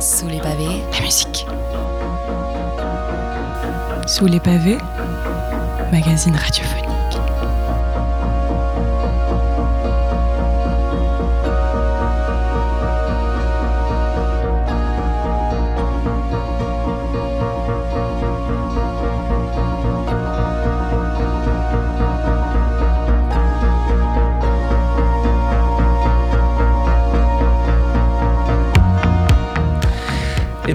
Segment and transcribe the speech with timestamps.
[0.00, 1.46] Sous les pavés, la musique.
[4.06, 4.78] Sous les pavés,
[5.92, 6.99] magazine radiophonique.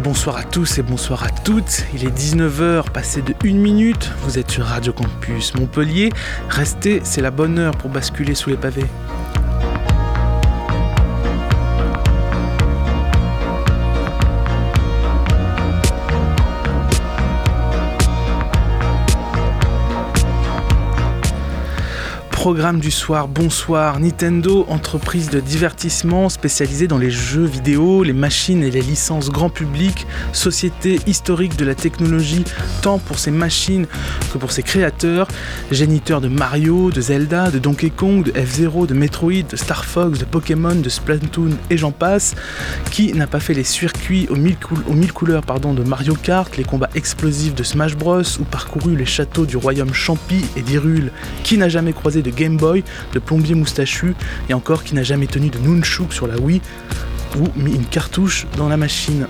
[0.06, 1.84] Bonsoir à tous et bonsoir à toutes.
[1.96, 4.12] Il est 19h, passé de 1 minute.
[4.20, 6.12] Vous êtes sur Radio Campus Montpellier.
[6.48, 8.86] Restez, c'est la bonne heure pour basculer sous les pavés.
[22.46, 24.00] Programme du soir, bonsoir.
[24.00, 29.50] Nintendo, entreprise de divertissement spécialisée dans les jeux vidéo, les machines et les licences grand
[29.50, 32.44] public, société historique de la technologie,
[32.84, 33.88] tant pour ses machines
[34.32, 35.28] que pour ses créateurs,
[35.72, 40.20] géniteur de Mario, de Zelda, de Donkey Kong, de F-Zero, de Metroid, de Star Fox,
[40.20, 42.36] de Pokémon, de Splatoon et j'en passe.
[42.92, 47.56] Qui n'a pas fait les circuits aux mille, couleurs de Mario Kart, les combats explosifs
[47.56, 51.12] de Smash Bros ou parcouru les châteaux du royaume Champi et d'Hyrule?
[51.44, 52.84] Qui n'a jamais croisé de Game Boy,
[53.14, 54.16] de plombier moustachu,
[54.50, 56.62] et encore qui n'a jamais tenu de Nunchuk sur la Wii,
[57.38, 59.28] ou mis une cartouche dans la machine.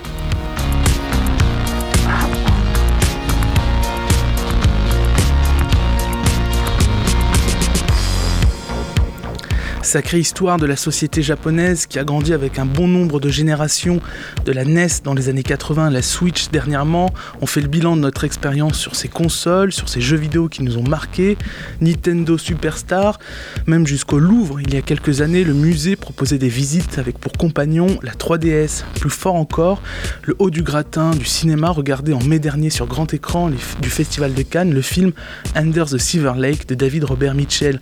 [9.95, 14.01] Sacrée histoire de la société japonaise qui a grandi avec un bon nombre de générations
[14.43, 17.13] de la NES dans les années 80, la Switch dernièrement.
[17.39, 20.63] On fait le bilan de notre expérience sur ces consoles, sur ces jeux vidéo qui
[20.63, 21.37] nous ont marqués,
[21.79, 23.19] Nintendo Superstar,
[23.67, 24.59] même jusqu'au Louvre.
[24.59, 28.83] Il y a quelques années, le musée proposait des visites avec pour compagnon la 3DS.
[28.99, 29.81] Plus fort encore,
[30.23, 34.33] le haut du gratin du cinéma regardé en mai dernier sur grand écran du Festival
[34.33, 35.13] de Cannes le film
[35.55, 37.79] Under the Silver Lake de David Robert Mitchell.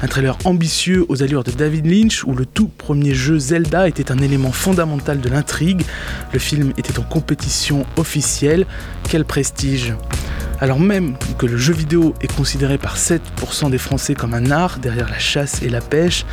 [0.00, 4.12] Un trailer ambitieux aux allures de David Lynch où le tout premier jeu Zelda était
[4.12, 5.82] un élément fondamental de l'intrigue.
[6.32, 8.66] Le film était en compétition officielle.
[9.08, 9.94] Quel prestige
[10.58, 14.78] alors même que le jeu vidéo est considéré par 7% des Français comme un art
[14.78, 16.24] derrière la chasse et la pêche,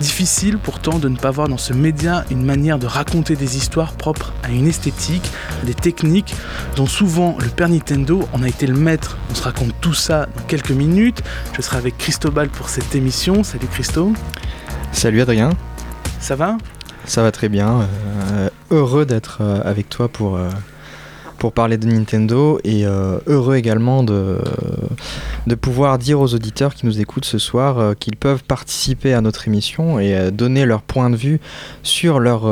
[0.00, 3.92] difficile pourtant de ne pas voir dans ce média une manière de raconter des histoires
[3.92, 5.30] propres à une esthétique,
[5.62, 6.34] des techniques
[6.74, 9.16] dont souvent le père Nintendo en a été le maître.
[9.30, 11.22] On se raconte tout ça dans quelques minutes.
[11.56, 13.44] Je serai avec Christobal pour cette émission.
[13.44, 14.12] Salut Christo.
[14.92, 15.50] Salut Adrien.
[16.20, 16.58] Ça va?
[17.04, 17.82] Ça va très bien.
[18.32, 20.48] Euh, heureux d'être euh, avec toi pour, euh,
[21.38, 24.38] pour parler de Nintendo et euh, heureux également de,
[25.46, 29.20] de pouvoir dire aux auditeurs qui nous écoutent ce soir euh, qu'ils peuvent participer à
[29.20, 31.40] notre émission et donner leur point de vue
[31.82, 32.42] sur leur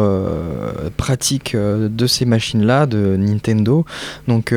[0.97, 3.85] pratique de ces machines-là de Nintendo.
[4.29, 4.55] Donc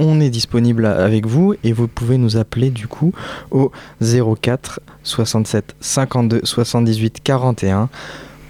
[0.00, 3.12] on est disponible avec vous et vous pouvez nous appeler du coup
[3.50, 7.88] au 04 67 52 78 41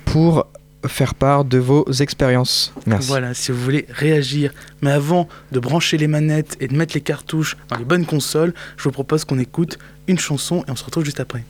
[0.05, 0.47] pour
[0.87, 2.72] faire part de vos expériences.
[2.87, 3.09] Merci.
[3.09, 4.53] Voilà, si vous voulez réagir.
[4.81, 8.55] Mais avant de brancher les manettes et de mettre les cartouches dans les bonnes consoles,
[8.77, 11.44] je vous propose qu'on écoute une chanson et on se retrouve juste après.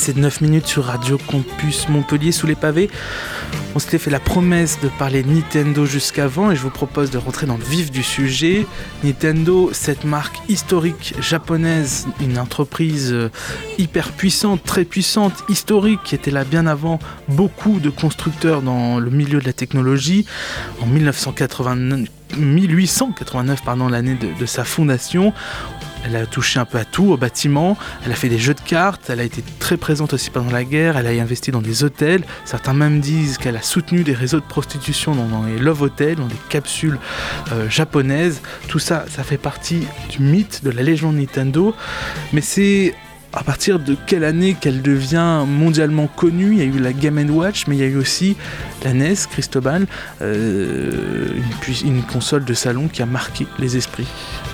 [0.00, 2.88] Passé de 9 minutes sur Radio Campus Montpellier sous les pavés.
[3.74, 7.46] On s'était fait la promesse de parler Nintendo jusqu'avant et je vous propose de rentrer
[7.46, 8.66] dans le vif du sujet.
[9.04, 13.28] Nintendo, cette marque historique japonaise, une entreprise euh,
[13.76, 19.10] hyper puissante, très puissante, historique, qui était là bien avant beaucoup de constructeurs dans le
[19.10, 20.24] milieu de la technologie.
[20.80, 25.34] En 1989, 1889, pardon, l'année de sa fondation.
[26.04, 27.76] Elle a touché un peu à tout, au bâtiment.
[28.04, 29.10] Elle a fait des jeux de cartes.
[29.10, 30.96] Elle a été très présente aussi pendant la guerre.
[30.96, 32.24] Elle a investi dans des hôtels.
[32.44, 36.26] Certains même disent qu'elle a soutenu des réseaux de prostitution dans, les love hotels, dans
[36.26, 36.98] des capsules
[37.52, 38.40] euh, japonaises.
[38.68, 41.74] Tout ça, ça fait partie du mythe de la légende Nintendo.
[42.32, 42.94] Mais c'est
[43.32, 46.52] à partir de quelle année qu'elle devient mondialement connue.
[46.52, 48.36] Il y a eu la Game Watch, mais il y a eu aussi
[48.84, 49.86] la NES, Cristobal,
[50.22, 51.28] euh,
[51.84, 54.06] une, console de salon qui a marqué les esprits.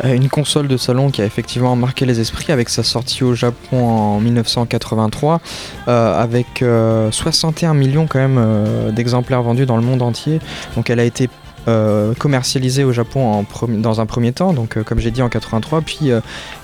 [0.04, 3.34] Euh, une console de salon qui a effectivement marqué les esprits avec sa sortie au
[3.34, 5.40] Japon en 1983,
[5.88, 6.64] euh, avec
[7.10, 10.40] 61 millions quand même d'exemplaires vendus dans le monde entier.
[10.74, 11.28] Donc elle a été
[11.68, 15.28] euh, commercialisé au Japon en dans un premier temps, donc euh, comme j'ai dit en
[15.28, 16.10] 83, puis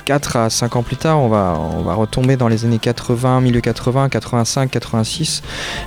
[0.04, 2.78] 4 euh, à 5 ans plus tard, on va, on va retomber dans les années
[2.78, 5.42] 80, milieu 80, 85, 86,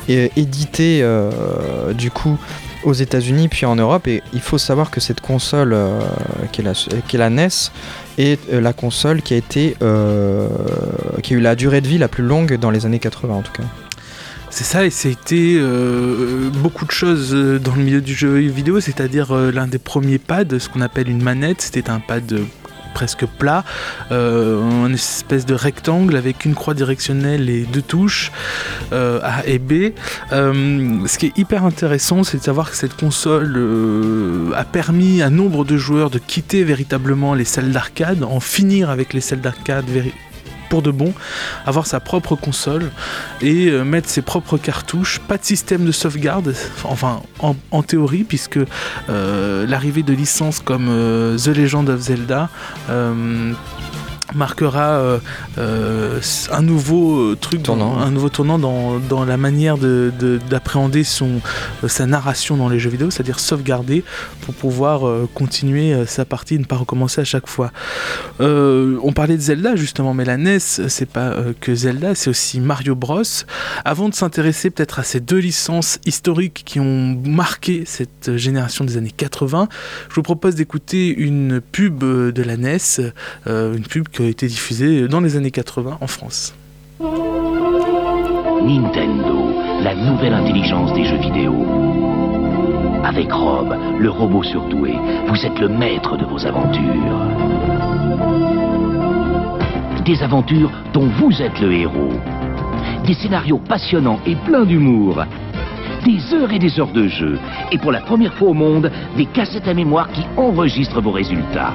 [0.10, 1.06] et édité
[1.94, 2.38] du coup
[2.84, 4.08] aux États-Unis puis en Europe.
[4.08, 5.78] Et il faut savoir que cette console,
[6.52, 7.48] qui, est la, qui, est la, NES,
[8.18, 9.76] est la console qui a été,
[11.24, 13.42] qui a eu la durée de vie la plus longue dans les années 80 en
[13.42, 13.64] tout cas.
[14.56, 18.80] C'est ça, et c'était euh, beaucoup de choses euh, dans le milieu du jeu vidéo,
[18.80, 22.40] c'est-à-dire euh, l'un des premiers pads, ce qu'on appelle une manette, c'était un pad
[22.94, 23.66] presque plat,
[24.12, 28.32] une espèce de rectangle avec une croix directionnelle et deux touches
[28.94, 29.92] A et B.
[30.32, 35.66] ce qui est hyper intéressant, c'est de savoir que cette console a permis à nombre
[35.66, 39.84] de joueurs de quitter véritablement les salles d'arcade, en finir avec les salles d'arcade
[40.70, 41.14] pour de bon,
[41.66, 42.92] avoir sa propre console
[43.42, 48.60] et euh, mettre ses propres cartouches, pas de système de sauvegarde, enfin en, théorie, puisque
[49.10, 52.50] euh, l'arrivée de licences comme euh, The Legend of Zelda
[54.36, 55.20] marquera euh,
[55.58, 56.20] euh,
[56.52, 61.42] un nouveau euh, truc, tournant, un nouveau tournant dans, dans la manière d'appréhender son
[61.88, 64.04] sa narration dans les jeux vidéo, c'est-à-dire sauvegarder
[64.42, 65.02] pour pouvoir
[65.34, 67.72] continuer sa partie et ne pas recommencer à chaque fois.
[68.40, 72.96] on parlait de Zelda justement, mais la NES, c'est pas que Zelda, c'est aussi Mario
[72.96, 73.22] Bros.
[73.84, 78.98] Avant de s'intéresser peut-être à ces deux licences historiques qui ont marqué cette génération des
[78.98, 79.68] années 80,
[80.10, 83.12] je vous propose d'écouter une pub de la NES,
[83.48, 86.54] une pub qui a été diffusé dans les années 80 en France.
[88.66, 89.54] Nintendo,
[89.84, 91.54] la nouvelle intelligence des jeux vidéo.
[93.04, 94.96] Avec Rob, le robot surdoué,
[95.28, 97.22] vous êtes le maître de vos aventures.
[100.04, 102.14] Des aventures dont vous êtes le héros.
[103.06, 105.24] Des scénarios passionnants et pleins d'humour.
[106.04, 107.38] Des heures et des heures de jeu.
[107.72, 111.74] Et pour la première fois au monde, des cassettes à mémoire qui enregistrent vos résultats.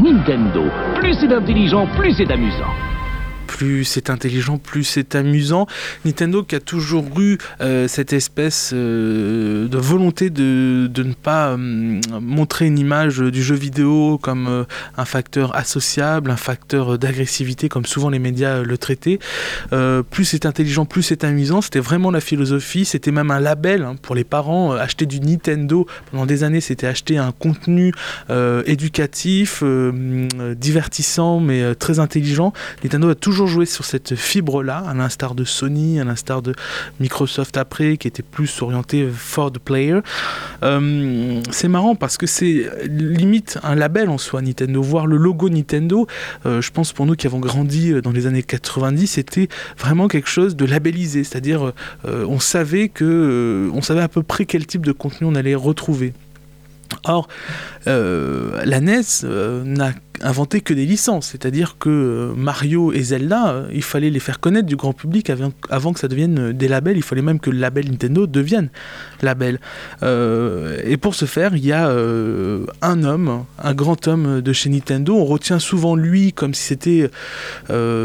[0.00, 0.64] Nintendo.
[0.96, 2.95] Plus c'est intelligent, plus c'est amusant
[3.46, 5.66] plus c'est intelligent, plus c'est amusant.
[6.04, 11.56] Nintendo qui a toujours eu euh, cette espèce euh, de volonté de, ne pas euh,
[12.20, 18.10] montrer une image du jeu vidéo comme un facteur associable, un facteur d'agressivité, comme souvent
[18.10, 19.18] les médias le traitaient.
[20.10, 21.60] plus c'est intelligent, plus c'est amusant.
[21.60, 22.84] C'était vraiment la philosophie.
[22.84, 24.72] C'était même un label hein, pour les parents.
[24.72, 27.92] acheter du Nintendo pendant des années, c'était acheter un contenu
[28.66, 29.62] éducatif,
[30.56, 32.52] divertissant, mais très intelligent.
[32.82, 36.54] Nintendo a toujours jouer sur cette fibre-là, à l'instar de Sony, à l'instar de
[37.00, 40.00] Microsoft après, qui était plus orienté for the player.
[40.62, 44.80] Euh, c'est marrant parce que c'est limite un label en soi, Nintendo.
[44.80, 46.06] Voir le logo Nintendo,
[46.46, 50.08] euh, je pense pour nous qui avons grandi euh, dans les années 90, c'était vraiment
[50.08, 51.72] quelque chose de labellisé, c'est-à-dire
[52.04, 56.12] on savait que on savait à peu près quel type de contenu on allait retrouver.
[57.04, 57.28] Or,
[57.86, 59.02] la NES
[59.64, 64.20] n'a inventé que des licences, c'est-à-dire que euh, Mario et Zelda, euh, il fallait les
[64.20, 67.40] faire connaître du grand public avant, que ça devienne euh, des labels, il fallait même
[67.40, 68.70] que le label Nintendo devienne
[69.22, 69.58] label.
[70.02, 75.16] et pour ce faire, il y a un homme, un grand homme de chez Nintendo,
[75.16, 77.10] on retient souvent lui comme si c'était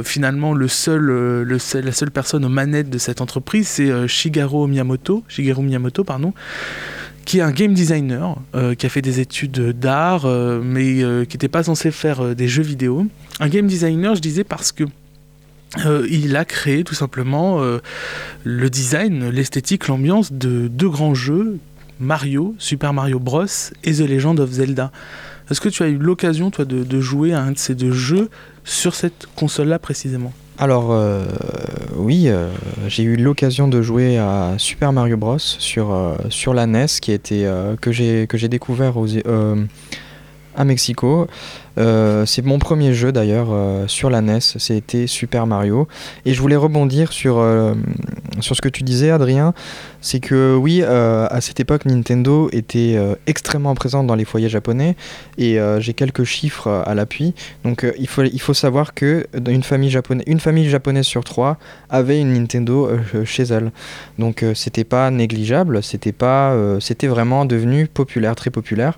[0.04, 5.64] finalement le seul, la seule personne aux manettes de cette entreprise, c'est Shigeru Miyamoto, Shigeru
[5.64, 6.34] Miyamoto, pardon
[7.26, 11.26] qui est un game designer, euh, qui a fait des études d'art, euh, mais euh,
[11.26, 13.08] qui n'était pas censé faire des jeux vidéo.
[13.40, 14.84] Un game designer, je disais, parce que
[16.10, 17.62] il a créé tout simplement
[18.44, 21.60] le design, l'esthétique, l'ambiance de deux grands jeux,
[21.98, 23.46] Mario, Super Mario Bros.
[23.86, 24.92] et The Legend of Zelda.
[25.52, 28.30] Est-ce que tu as eu l'occasion, toi, de, jouer à un de ces deux jeux
[28.64, 30.32] sur cette console-là précisément?
[30.58, 31.26] Alors euh,
[31.98, 32.50] oui, euh,
[32.88, 36.16] j'ai eu l'occasion de jouer à Super Mario Bros sur, euh,
[36.54, 37.46] la NES qui était,
[37.82, 38.94] que j'ai découvert
[40.56, 41.28] à Mexico.
[41.78, 45.88] Euh, c'est mon premier jeu d'ailleurs euh, sur la NES, c'était Super Mario.
[46.26, 47.74] Et je voulais rebondir sur, euh,
[48.40, 49.54] sur ce que tu disais Adrien,
[50.02, 52.98] c'est que oui, à cette époque Nintendo était
[53.28, 54.96] extrêmement présente dans les foyers japonais
[55.38, 57.36] et j'ai quelques chiffres à l'appui.
[57.64, 61.58] Donc il, faut, savoir que une famille, japonaise, une famille japonaise sur trois
[61.92, 62.90] avait une Nintendo
[63.26, 63.72] chez elle.
[64.18, 66.16] Donc c'était pas négligeable, c'était
[66.80, 68.98] c'était vraiment devenu populaire, très populaire.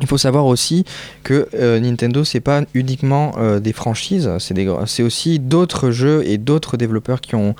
[0.00, 0.84] Il faut savoir aussi
[1.22, 6.76] que euh, Nintendo, c'est pas uniquement euh, des franchises, c'est aussi d'autres jeux et d'autres
[6.76, 7.54] développeurs qui ont.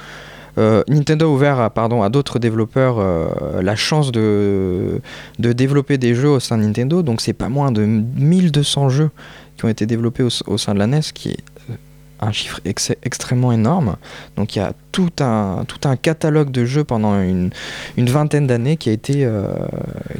[0.58, 5.00] euh, Nintendo a ouvert à, pardon, à d'autres développeurs euh, la chance de,
[5.38, 7.02] de développer des jeux au sein de Nintendo.
[7.02, 9.10] Donc c'est pas moins de 1200 jeux
[9.56, 11.38] qui ont été développés au, sein de la NES, qui est
[11.70, 11.74] euh,
[12.20, 13.96] un chiffre ex- extrêmement énorme.
[14.36, 17.48] Donc il y a tout un, tout un catalogue de jeux pendant une,
[17.96, 19.48] une vingtaine d'années qui, a été, euh,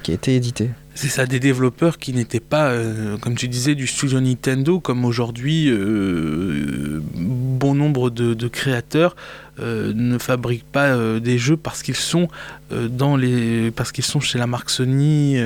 [0.02, 0.70] qui a été édité.
[0.96, 5.04] C'est ça, des développeurs qui n'étaient pas, euh, comme tu disais, du studio Nintendo, comme
[5.04, 9.14] aujourd'hui, euh, bon nombre de, de créateurs
[9.58, 12.28] euh, ne fabriquent pas euh, des jeux parce qu'ils sont
[12.72, 15.38] euh, dans les, parce qu'ils sont chez la marque Sony.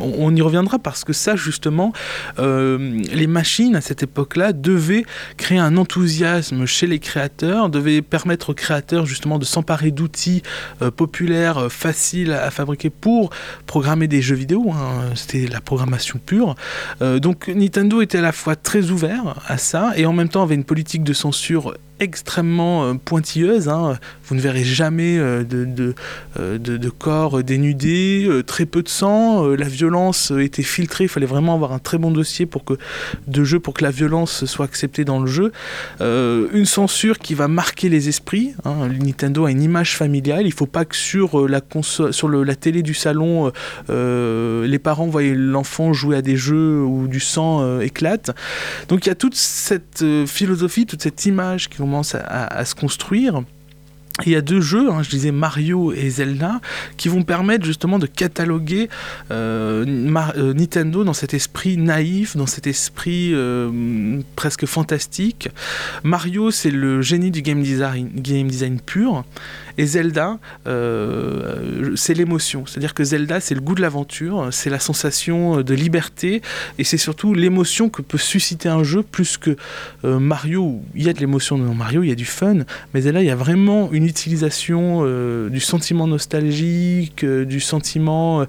[0.00, 1.92] on, y reviendra parce que ça, justement,
[2.38, 5.04] les machines à cette époque-là devaient
[5.36, 10.42] créer un enthousiasme chez les créateurs, devaient permettre aux créateurs justement de s'emparer d'outils
[10.96, 13.30] populaires, faciles à, fabriquer pour
[13.66, 14.70] programmer des jeux vidéo.
[14.70, 15.10] hein.
[15.14, 16.54] C'était la programmation pure.
[17.00, 20.54] Donc Nintendo était à la fois très ouvert à ça et en même temps avait
[20.54, 23.68] une politique de censure extrêmement euh, pointilleuse.
[23.68, 23.98] hein.
[24.26, 25.44] Vous ne verrez jamais euh,
[26.38, 29.46] euh, de- corps dénudés, très peu de sang.
[29.46, 31.04] la violence était filtrée.
[31.04, 32.74] Il fallait vraiment avoir un très bon dossier pour que,
[33.28, 35.52] de jeu pour que la violence soit acceptée dans le jeu.
[36.00, 38.54] Une censure qui va marquer les esprits.
[38.64, 38.88] hein.
[38.88, 40.42] Nintendo a une image familiale.
[40.42, 41.60] Il ne faut pas que sur, la,
[42.56, 43.52] télé du salon,
[43.88, 48.30] les parents voient l'enfant jouer à des jeux où du sang éclate.
[48.88, 52.64] Donc il y a toute cette philosophie, toute cette image qui commence à, à- à
[52.64, 53.42] se construire.
[54.26, 56.60] Il y a deux jeux, hein, je disais Mario et Zelda,
[56.96, 58.88] qui vont permettre justement de cataloguer
[59.30, 59.84] euh,
[60.36, 65.48] euh, Nintendo dans cet esprit naïf, dans cet esprit euh, presque fantastique.
[66.02, 69.24] Mario, c'est le génie du game design, game design pur.
[69.78, 72.66] Et Zelda, c'est l'émotion.
[72.66, 76.42] C'est-à-dire que Zelda, c'est le goût de l'aventure, c'est la sensation de liberté,
[76.78, 79.56] et c'est surtout l'émotion que peut susciter un jeu, plus que
[80.02, 82.58] Mario, il y a de l'émotion dans Mario, il y a du fun,
[82.92, 88.44] mais Zelda, il y a vraiment une utilisation euh, du sentiment nostalgique, euh, du sentiment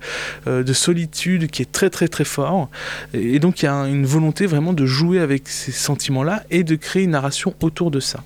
[0.47, 2.69] euh, de solitude qui est très très très fort.
[3.13, 6.43] Et, et donc il y a un- une volonté vraiment de jouer avec ces sentiments-là
[6.51, 8.21] et de créer une narration autour de ça.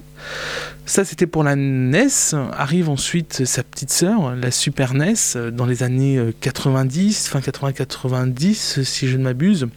[0.87, 2.07] Ça, c'était pour la NES.
[2.53, 5.13] Arrive ensuite sa petite sœur, la Super NES,
[5.51, 9.67] dans les années euh, 90, fin 80-90, si je ne m'abuse.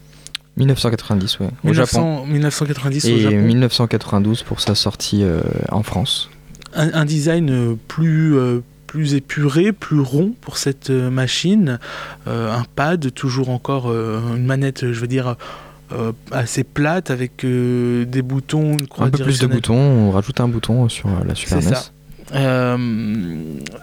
[0.56, 2.24] 1990, ouais, au Japon.
[2.26, 3.36] 1900 1990 au Et Japon.
[3.42, 6.30] 1992 pour sa sortie euh, en France.
[6.74, 11.78] Un, un design euh, plus, euh, plus épuré, plus rond pour cette euh, machine.
[12.26, 15.36] Euh, un pad, toujours encore euh, une manette, je veux dire,
[15.92, 20.40] euh, assez plate avec des boutons, une croix Un peu plus de boutons, on rajoute
[20.40, 21.62] un bouton sur la Super NES.
[21.74, 21.84] ça.
[22.34, 22.76] Euh,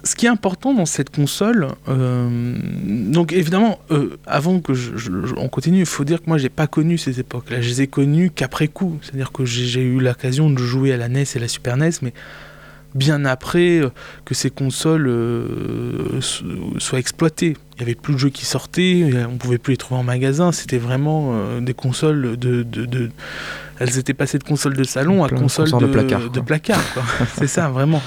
[0.04, 1.68] ce qui est important dans cette console,
[2.86, 3.80] donc évidemment,
[4.28, 6.98] avant que je, je- je- on continue, il faut dire que moi j'ai pas connu
[7.00, 7.62] ces époques-là.
[7.62, 9.00] Je les ai connues qu'après coup.
[9.02, 11.90] C'est-à-dire que j'ai j'ai eu l'occasion de jouer à la NES et la Super NES,
[12.04, 12.14] mais
[12.96, 13.90] bien après euh,
[14.26, 16.46] que ces consoles euh, so-
[16.80, 17.56] soient exploitées.
[17.76, 20.52] Il y avait plus de jeux qui sortaient, on pouvait plus les trouver en magasin.
[20.52, 23.10] C'était vraiment euh, des consoles de, de, de-
[23.80, 26.40] elles étaient passées de consoles de salon à consoles de, de placard, de
[27.38, 28.02] c'est ça, vraiment.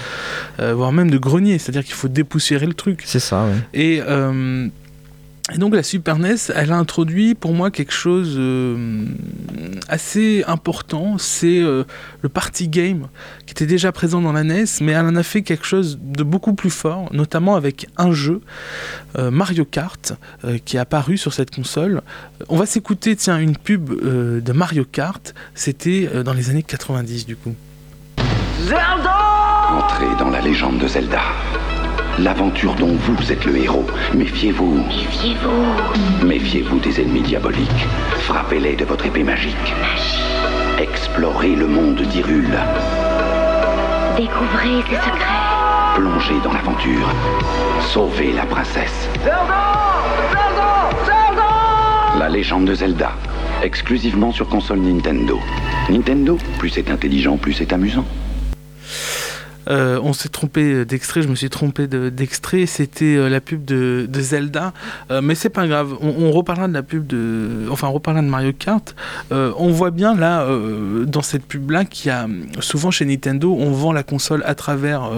[0.60, 3.02] Euh, voire même de grenier, c'est-à-dire qu'il faut dépoussiérer le truc.
[3.04, 3.52] C'est ça, ouais.
[3.74, 4.68] Et, euh,
[5.54, 9.06] et donc la Super NES, elle a introduit pour moi quelque chose euh,
[9.88, 11.84] assez important, c'est euh,
[12.20, 13.08] le party game
[13.46, 16.22] qui était déjà présent dans la NES, mais elle en a fait quelque chose de
[16.22, 18.42] beaucoup plus fort, notamment avec un jeu,
[19.18, 20.12] euh, Mario Kart,
[20.44, 22.02] euh, qui est apparu sur cette console.
[22.48, 26.62] On va s'écouter, tiens, une pub euh, de Mario Kart, c'était euh, dans les années
[26.62, 27.54] 90 du coup.
[29.70, 31.22] Entrez dans la légende de Zelda.
[32.18, 33.86] L'aventure dont vous êtes le héros.
[34.12, 34.84] Méfiez-vous.
[34.88, 36.26] Méfiez-vous.
[36.26, 37.86] Méfiez-vous des ennemis diaboliques.
[38.22, 39.54] Frappez-les de votre épée magique.
[40.80, 42.58] Explorez le monde d'Hyrule.
[44.16, 45.94] Découvrez ses secrets.
[45.94, 47.08] Plongez dans l'aventure.
[47.92, 49.08] Sauvez la princesse.
[52.18, 53.12] La légende de Zelda.
[53.62, 55.38] exclusivement sur console Nintendo.
[55.88, 58.04] Nintendo, plus c'est intelligent, plus c'est amusant.
[59.68, 64.08] Euh, on s'est trompé d'extrait, je me suis trompé d'extrait, c'était euh, la pub de,
[64.18, 64.72] Zelda,
[65.10, 68.28] euh, mais c'est pas grave, on, reparlera de la pub de, enfin on reparlera de
[68.28, 68.94] Mario Kart.
[69.30, 70.46] on voit bien là,
[71.06, 72.26] dans cette pub-là, qu'il y a
[72.60, 75.10] souvent chez Nintendo, on vend la console à travers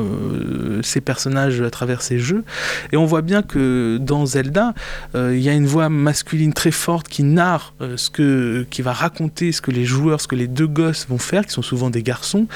[0.83, 2.45] ses personnages, à travers ses jeux,
[2.93, 4.75] et on voit bien que dans Zelda,
[5.15, 9.53] il y a une voix masculine très forte qui narre ce que, qui va raconter
[9.53, 12.03] ce que les joueurs, ce que les deux gosses vont faire, qui sont souvent des
[12.03, 12.47] garçons.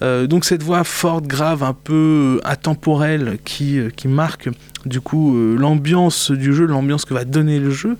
[0.00, 4.48] donc cette voix forte, grave, un peu intemporel qui, euh, qui marque
[4.86, 7.98] du coup euh, l'ambiance du jeu, l'ambiance que va donner le jeu.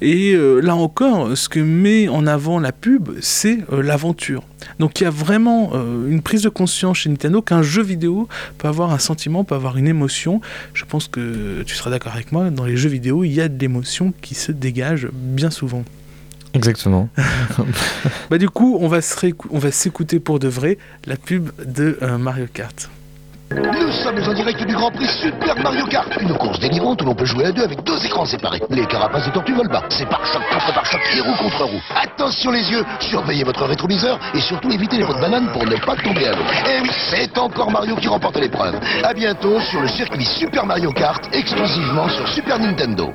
[0.00, 4.42] Et euh, là encore, ce que met en avant la pub, c'est l'aventure.
[4.78, 5.72] Donc il y a vraiment
[6.08, 9.76] une prise de conscience chez Nintendo qu'un jeu vidéo peut avoir un sentiment, peut avoir
[9.76, 10.40] une émotion.
[10.72, 13.48] Je pense que tu seras d'accord avec moi, dans les jeux vidéo, il y a
[13.48, 15.84] de l'émotion qui se dégage bien souvent.
[16.54, 17.08] Exactement.
[18.30, 22.90] bah du coup, on va s'écouter pour de vrai la pub de euh, Mario Kart.
[23.54, 27.14] Nous sommes en direct du Grand Prix Super Mario Kart, une course délirante où l'on
[27.14, 28.62] peut jouer à deux avec deux écrans séparés.
[28.70, 31.64] Les carapaces de tortues volent bas, c'est par choc contre par choc et roue contre
[31.64, 31.80] roue.
[31.94, 35.76] Attention les yeux, surveillez votre rétroviseur et surtout évitez les pots de banane pour ne
[35.76, 36.44] pas tomber à l'eau.
[36.66, 38.76] Et oui, c'est encore Mario qui remporte l'épreuve.
[39.02, 43.12] A bientôt sur le circuit Super Mario Kart, exclusivement sur Super Nintendo.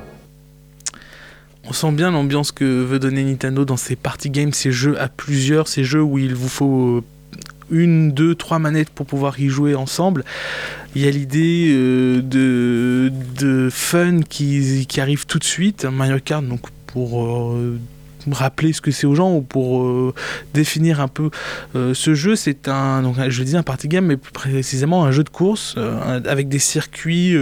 [1.64, 5.08] On sent bien l'ambiance que veut donner Nintendo dans ses party games, ces jeux à
[5.08, 7.04] plusieurs, ces jeux où il vous faut euh,
[7.70, 10.24] une, deux, trois manettes pour pouvoir y jouer ensemble.
[10.94, 15.84] Il y a l'idée euh, de, de fun qui, arrive tout de suite.
[15.84, 17.78] Mario Kart, donc pour euh,
[18.34, 20.14] rappeler ce que c'est aux gens ou pour euh,
[20.54, 21.30] définir un peu
[21.76, 22.36] euh, ce jeu.
[22.36, 25.74] C'est un, donc, je dis un party game, mais plus précisément un jeu de course
[25.76, 27.36] euh, avec des circuits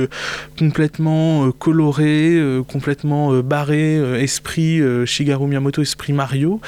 [0.58, 6.60] complètement colorés, complètement barrés, esprit Shigeru Miyamoto, esprit Mario,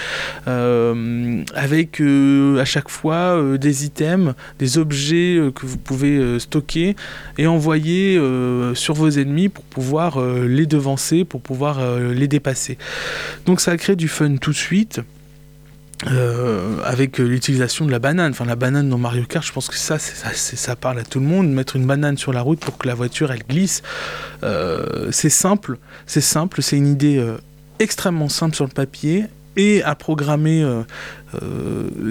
[0.46, 6.96] avec à chaque fois des items, des objets que vous pouvez stocker
[7.38, 8.20] et envoyer
[8.74, 12.78] sur vos ennemis pour pouvoir les devancer, pour pouvoir les dépasser.
[13.46, 15.00] Donc ça a créé fun tout de suite.
[16.06, 18.30] Euh, avec l'utilisation de la banane.
[18.30, 21.18] Enfin, la banane dans Mario Kart, je pense que ça, ça, ça, parle à tout
[21.18, 21.50] le monde.
[21.50, 23.82] Mettre une banane sur la route pour que la voiture elle glisse,
[24.44, 25.78] euh, c'est simple.
[26.06, 26.62] C'est simple.
[26.62, 27.36] C'est une idée euh,
[27.80, 29.24] extrêmement simple sur le papier
[29.56, 30.64] et à programmer.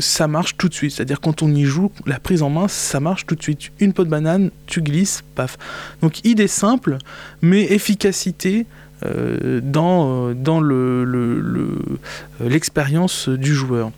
[0.01, 0.91] ça marche tout de suite.
[0.91, 3.71] C'est-à-dire quand on y joue, la prise en main, ça marche tout de suite.
[3.79, 5.57] Une peau de banane, tu glisses, paf.
[6.01, 6.97] Donc idée simple,
[7.41, 8.65] mais efficacité
[9.03, 10.61] dans, euh, dans
[12.39, 13.91] l'expérience le, le, du joueur.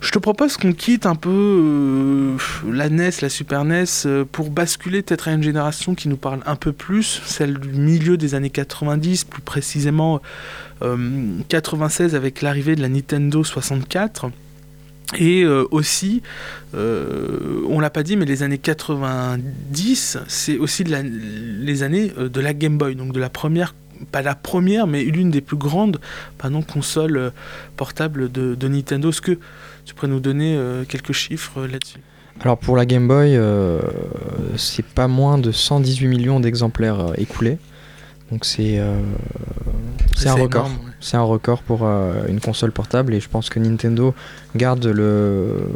[0.00, 2.36] Je te propose qu'on quitte un peu euh,
[2.72, 3.84] la NES, la Super NES,
[4.32, 8.16] pour basculer peut-être à une génération qui nous parle un peu plus, celle du milieu
[8.16, 10.22] des années 90, plus précisément
[11.48, 14.30] 96 avec l'arrivée de la Nintendo 64.
[15.18, 16.22] Et aussi,
[16.72, 22.40] on l'a pas dit, mais les années 90, c'est aussi de la, les années de
[22.40, 23.74] la Game Boy, donc de la première
[24.06, 26.00] pas la première, mais l'une des plus grandes
[26.38, 27.30] pardon, consoles euh,
[27.76, 29.10] portables de, Nintendo.
[29.10, 29.38] Est-ce que
[29.84, 32.00] tu pourrais nous donner euh, quelques chiffres euh, là-dessus?
[32.40, 33.38] Alors pour la Game Boy,
[34.56, 37.58] c'est pas moins de 118 millions d'exemplaires écoulés.
[38.32, 40.70] Donc c'est un record.
[41.00, 44.14] C'est un record pour une console portable et je pense que Nintendo
[44.56, 45.68] garde le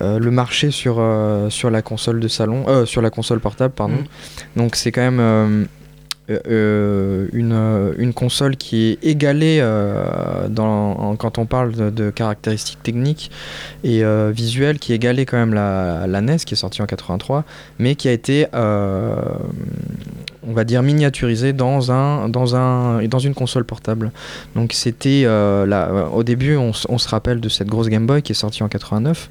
[0.00, 1.00] le marché sur
[1.50, 3.98] sur la console de salon, sur la console portable pardon.
[3.98, 4.58] Mm.
[4.58, 5.68] Donc c'est quand même
[6.30, 9.60] euh, euh, une, euh, une, console qui est égalée
[10.48, 13.30] dans, quand on parle de, caractéristiques techniques
[13.82, 17.44] et visuelles, qui est égalée quand même la, la, NES qui est sortie en 83,
[17.78, 18.46] mais qui a été
[20.44, 24.12] on va dire miniaturisée dans un dans un dans une console portable.
[24.54, 28.62] Donc c'était au début on, se rappelle de cette grosse Game Boy qui est sortie
[28.62, 29.30] en 89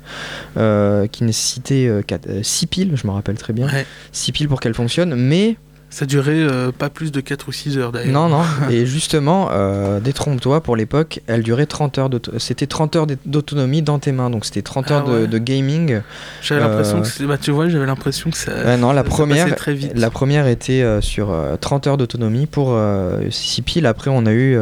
[1.12, 2.04] qui nécessitait
[2.42, 3.68] 6 piles, je me rappelle très bien.
[4.12, 5.56] 6 piles pour qu'elle fonctionne, mais
[5.92, 8.14] ça durait euh, pas plus de 4 ou 6 heures d'ailleurs.
[8.14, 8.44] Non, non.
[8.70, 14.00] Et justement, euh, détrompe-toi, pour l'époque, elle durait 30 heures C'était 30 heures d'autonomie dans
[14.00, 14.30] tes mains.
[14.30, 16.00] Donc c'était 30 ah heures de, gaming.
[16.42, 18.78] J'avais l'impression que euh, bah, tu vois, j'avais l'impression que ça.
[18.78, 19.92] non, la première, très vite.
[19.96, 22.80] La première était sur 30 heures d'autonomie pour
[23.30, 23.86] 6 piles.
[23.86, 24.58] Après, on a eu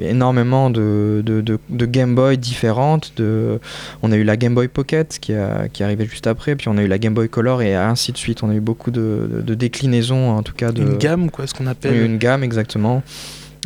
[0.00, 3.12] énormément de, de, de, Game Boy différentes.
[3.16, 3.60] De...
[4.02, 6.56] On a eu la Game Boy Pocket qui, a, qui arrivait juste après.
[6.56, 8.42] Puis on a eu la Game Boy Color et ainsi de suite.
[8.42, 11.66] On a eu beaucoup de, de déclinaisons, en tout cas une gamme, quoi, ce qu'on
[11.66, 11.94] appelle.
[11.94, 13.02] Une gamme, exactement.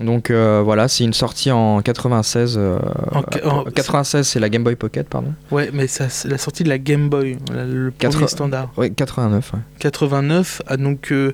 [0.03, 2.57] Donc euh, voilà, c'est une sortie en 96.
[2.59, 2.79] euh,
[3.13, 5.33] En ca- en- 96, c'est la Game Boy Pocket, pardon.
[5.51, 8.71] Ouais, mais ça, c'est la sortie de la Game Boy, le premier standard.
[8.77, 9.53] Oui, 89.
[9.55, 9.61] ouais.
[9.79, 11.33] 89, ah, donc euh,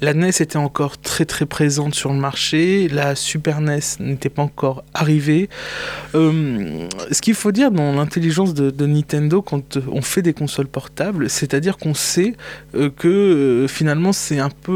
[0.00, 4.42] la NES était encore très très présente sur le marché, la Super NES n'était pas
[4.42, 5.48] encore arrivée.
[6.16, 10.32] Euh, ce qu'il faut dire dans l'intelligence de, de Nintendo quand euh, on fait des
[10.32, 12.34] consoles portables, c'est-à-dire qu'on sait
[12.74, 14.72] euh, que euh, finalement c'est un peu,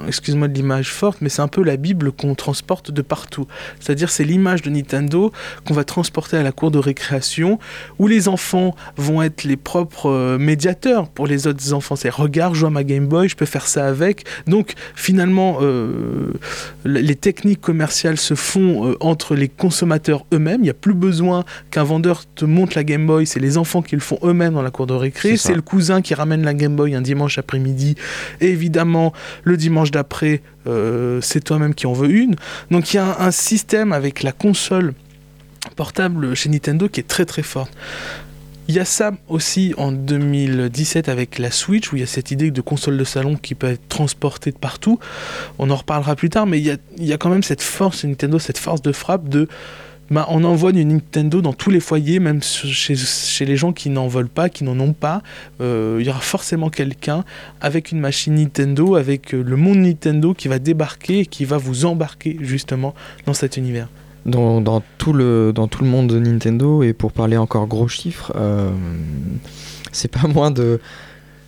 [0.00, 2.34] euh, excuse-moi de l'image forte, mais c'est un peu la Bible qu'on
[2.64, 3.46] transporte de partout.
[3.78, 5.32] C'est-à-dire c'est l'image de Nintendo
[5.66, 7.58] qu'on va transporter à la cour de récréation
[7.98, 11.94] où les enfants vont être les propres euh, médiateurs pour les autres enfants.
[11.94, 14.24] C'est regarde, je à ma Game Boy, je peux faire ça avec.
[14.46, 16.32] Donc finalement, euh,
[16.86, 20.60] les techniques commerciales se font euh, entre les consommateurs eux-mêmes.
[20.60, 23.26] Il n'y a plus besoin qu'un vendeur te montre la Game Boy.
[23.26, 25.36] C'est les enfants qui le font eux-mêmes dans la cour de récré.
[25.36, 27.96] C'est le cousin qui ramène la Game Boy un dimanche après-midi.
[28.40, 32.36] Et évidemment, le dimanche d'après, euh, c'est toi-même qui en veux une.
[32.70, 34.94] Donc il y a un, système avec la console
[35.76, 37.72] portable chez Nintendo qui est très très forte.
[38.66, 42.30] Il y a ça aussi en 2017 avec la Switch, où il y a cette
[42.30, 44.98] idée de console de salon qui peut être transportée de partout.
[45.58, 48.38] On en reparlera plus tard, mais il y a quand même cette force chez Nintendo,
[48.38, 49.48] cette force de frappe de...
[50.10, 53.88] bah, on envoie du Nintendo dans tous les foyers, même chez, chez les gens qui
[53.90, 55.22] n'en veulent pas, qui n'en ont pas.
[55.60, 57.24] Euh, il y aura forcément quelqu'un
[57.60, 61.56] avec une machine Nintendo, avec euh, le monde Nintendo qui va débarquer et qui va
[61.58, 62.94] vous embarquer justement
[63.26, 63.88] dans cet univers.
[64.26, 67.88] Dans, dans tout le, dans tout le monde de Nintendo, et pour parler encore gros
[67.88, 68.70] chiffres, euh,
[69.92, 70.80] c'est pas moins de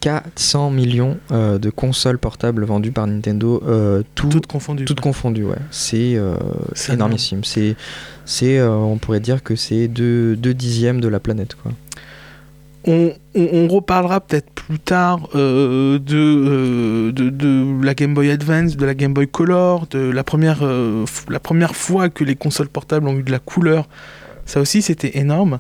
[0.01, 4.85] 400 millions euh, de consoles portables vendues par Nintendo, euh, tout- Toutes confondues.
[4.85, 5.45] toutes confondues.
[5.45, 5.57] Ouais.
[5.71, 6.37] C'est euh,
[6.93, 7.45] énormissime.
[7.45, 7.77] C'est,
[8.27, 11.55] c'est, euh, on pourrait dire que c'est 2 deux, dixièmes de la planète.
[11.55, 11.73] Quoi.
[12.89, 18.31] On, on- on reparlera peut-être plus tard euh, de, euh, de, de la Game Boy
[18.31, 22.37] Advance, de la Game Boy Color, de la première, euh, la première fois que les
[22.37, 23.89] consoles portables ont eu de la couleur.
[24.45, 25.59] Ça aussi, c'était énorme.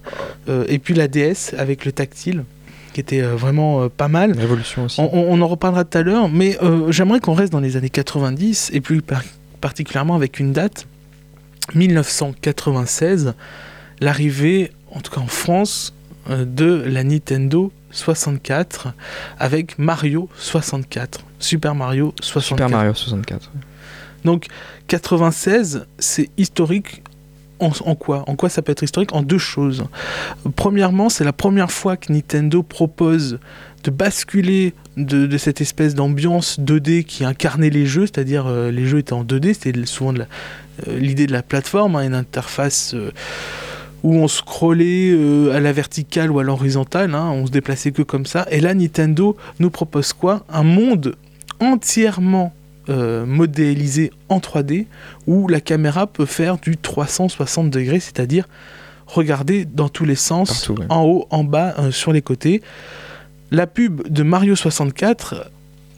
[0.68, 2.44] Et puis la DS avec le tactile,
[2.92, 4.31] qui était vraiment pas mal.
[4.38, 5.00] Révolution aussi.
[5.00, 6.57] On, on- en reparlera tout à l'heure, mais
[6.90, 9.24] j'aimerais qu'on reste dans les années 90 et plus par-
[9.61, 10.87] particulièrement avec une date
[11.74, 13.35] 1996,
[14.00, 15.94] l'arrivée, en tout cas en France,
[16.31, 18.88] euh, de la Nintendo 64
[19.38, 22.57] avec Mario 64, Super Mario 64.
[22.57, 23.50] Super Mario 64.
[24.24, 24.46] Donc
[24.88, 27.02] 96, c'est historique.
[27.59, 28.24] En, en quoi?
[28.26, 29.14] En quoi ça peut être historique?
[29.14, 29.87] En deux choses.
[30.57, 33.38] Premièrement, c'est la première fois que Nintendo propose
[33.87, 38.85] de basculer de, de cette espèce d'ambiance 2D qui incarnait les jeux, c'est-à-dire euh, les
[38.87, 40.27] jeux étaient en 2D, c'était souvent de la-
[40.88, 43.11] euh, l'idée de la plateforme, hein, une interface euh,
[44.03, 48.03] où on scrollait euh, à la verticale ou à l'horizontale, hein, on se déplaçait que
[48.03, 48.46] comme ça.
[48.51, 50.44] Et là, Nintendo nous propose quoi?
[50.49, 51.14] Un monde
[51.61, 52.53] entièrement
[52.88, 54.87] euh, modélisé en 3D
[55.27, 58.49] où la caméra peut faire du 360 degrés, c'est-à-dire
[59.07, 60.87] regarder dans tous les sens, Partout, ouais.
[60.88, 62.62] en haut, en bas, euh, sur les côtés.
[63.52, 65.50] La pub de Mario 64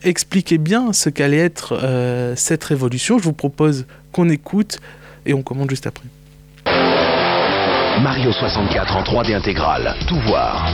[0.04, 3.18] expliquait bien ce qu'allait être euh, cette révolution.
[3.18, 4.80] Je vous propose qu'on écoute
[5.24, 6.04] et on commente juste après.
[8.02, 9.94] Mario 64 en 3D intégral.
[10.06, 10.70] Tout voir,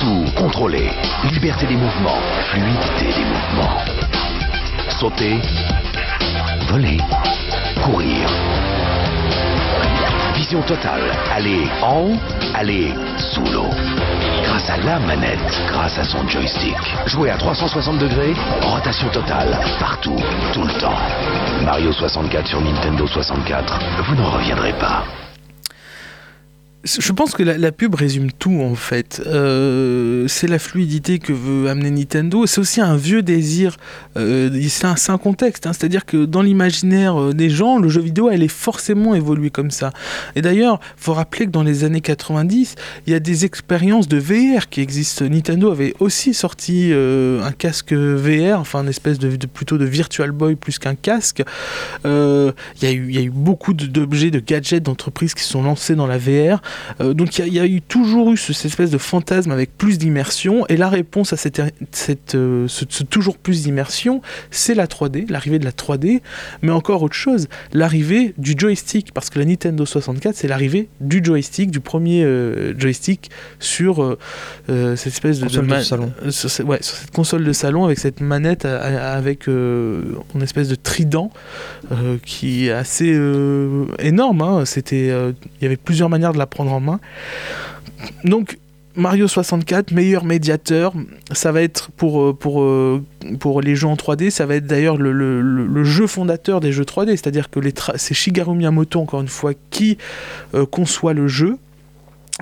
[0.00, 0.90] tout contrôler.
[1.32, 3.78] Liberté des mouvements, fluidité des mouvements.
[4.98, 5.38] Sauter,
[6.68, 6.98] voler,
[7.84, 8.28] courir.
[10.34, 11.12] Vision totale.
[11.32, 12.16] Aller en haut,
[12.54, 12.92] aller
[13.32, 13.70] sous l'eau.
[14.68, 16.76] À la manette, grâce à son joystick.
[17.06, 20.16] Jouer à 360 degrés, rotation totale, partout,
[20.52, 20.98] tout le temps.
[21.64, 25.04] Mario 64 sur Nintendo 64, vous n'en reviendrez pas.
[26.84, 29.20] Je pense que la, pub résume tout en fait.
[29.26, 32.46] Euh, c'est la fluidité que veut amener Nintendo.
[32.46, 33.76] C'est aussi un vieux désir.
[34.16, 35.66] euh, c'est un, un contexte.
[35.66, 35.72] hein.
[35.72, 39.92] C'est-à-dire que dans l'imaginaire euh, des gens, le jeu vidéo allait forcément évoluer comme ça.
[40.36, 42.76] Et d'ailleurs, faut rappeler que dans les années 90,
[43.08, 45.24] il y a des expériences de VR qui existent.
[45.24, 50.54] Nintendo avait aussi sorti un casque VR, enfin une espèce de, plutôt de Virtual Boy
[50.54, 51.42] plus qu'un casque.
[52.04, 56.06] Il y, il y a eu beaucoup d'objets, de gadgets d'entreprises qui sont lancés dans
[56.06, 56.62] la VR.
[57.00, 58.98] Euh, donc il y, a- il y a eu toujours eu ce- cette espèce de
[58.98, 60.66] fantasme avec plus d'immersion.
[60.68, 61.60] Et la réponse à cette,
[61.92, 66.20] cette, euh, ce, ce toujours plus d'immersion, c'est la 3D, l'arrivée de la 3D.
[66.62, 69.12] Mais encore autre chose, l'arrivée du joystick.
[69.12, 74.16] Parce que la Nintendo 64, c'est l'arrivée du joystick, du premier euh, joystick sur
[74.68, 76.12] cette espèce de, Console de ma- salon.
[76.30, 80.42] sur, ce- ouais, sur cette console de salon avec cette manette à- à- avec une
[80.42, 81.30] espèce de trident
[82.24, 83.18] qui est assez
[83.98, 84.42] énorme.
[84.42, 84.64] hein.
[84.64, 87.00] C'était, il y avait plusieurs manières de la prendre en main.
[88.24, 88.58] Donc
[88.96, 90.92] Mario 64, meilleur médiateur,
[91.30, 93.00] ça va être pour, euh, pour, euh,
[93.38, 95.40] pour les jeux en 3D, ça va être d'ailleurs le, le-
[95.84, 99.98] jeu fondateur des jeux 3D, c'est-à-dire que les c'est Shigeru Miyamoto, encore une fois, qui
[100.54, 101.58] euh, conçoit le jeu.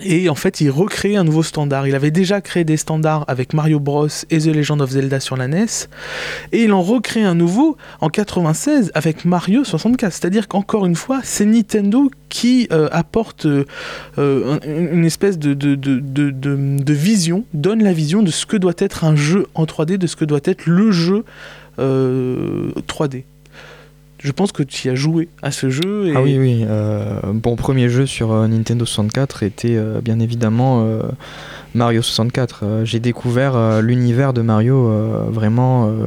[0.02, 1.86] Et en fait, il recrée un nouveau standard.
[1.86, 5.38] Il avait déjà créé des standards avec Mario Bros et The Legend of Zelda sur
[5.38, 5.64] la NES.
[6.52, 10.12] Et il en recrée un nouveau en 96 avec Mario 64.
[10.12, 13.64] C'est-à-dire qu'encore une fois, c'est Nintendo qui euh, apporte euh,
[14.18, 15.56] euh, un- une espèce de,
[16.92, 20.16] vision, donne la vision de ce que doit être un jeu en 3D, de ce
[20.16, 21.24] que doit être le jeu
[21.78, 23.24] euh, 3D.
[24.26, 26.08] Je pense que tu y as joué à ce jeu.
[26.08, 26.16] Et...
[26.16, 26.64] Ah oui, oui.
[26.68, 31.02] euh, mon premier jeu sur euh, Nintendo 64 était euh, bien évidemment euh,
[31.76, 32.60] Mario 64.
[32.64, 36.06] Euh, J'ai découvert euh, l'univers de Mario euh, vraiment euh,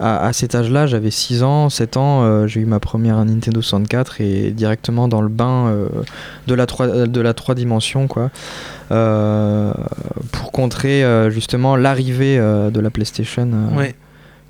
[0.00, 0.86] à, à cet âge-là.
[0.86, 2.22] J'avais 6 ans, 7 ans.
[2.22, 5.88] euh, J'ai eu ma première Nintendo 64 et directement dans le bain euh,
[6.46, 8.30] de, la 3, de la 3 dimensions, quoi.
[8.90, 9.72] Euh,
[10.32, 13.48] pour contrer euh, justement l'arrivée euh, de la PlayStation.
[13.52, 13.94] euh, Ouais.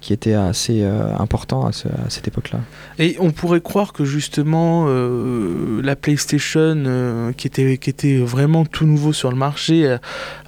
[0.03, 2.59] Qui était assez euh, important à, ce- à cette époque-là.
[2.99, 8.67] Et on pourrait croire que justement euh, la PlayStation, euh, qui, était, qui était vraiment
[8.67, 9.97] tout nouveau sur le marché,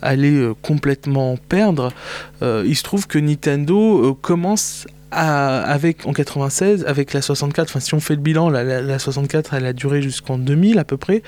[0.02, 1.92] allait complètement perdre.
[2.42, 7.68] Il se trouve que Nintendo commence à- avec, en 96 avec la 64.
[7.70, 10.78] Enfin, si on fait le bilan, la, la- la 64, elle a duré jusqu'en 2000
[10.78, 11.22] à peu près.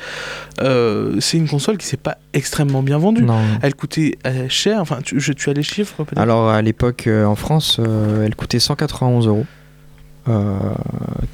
[0.63, 3.23] Euh, C'est une console qui s'est pas extrêmement bien vendue.
[3.23, 3.39] Non.
[3.63, 4.81] Elle coûtait euh, cher.
[4.81, 6.21] Enfin, tu, je- tu as les chiffres peut-être?
[6.21, 7.81] Alors à l'époque euh, en France,
[8.25, 9.47] elle coûtait 191 euros,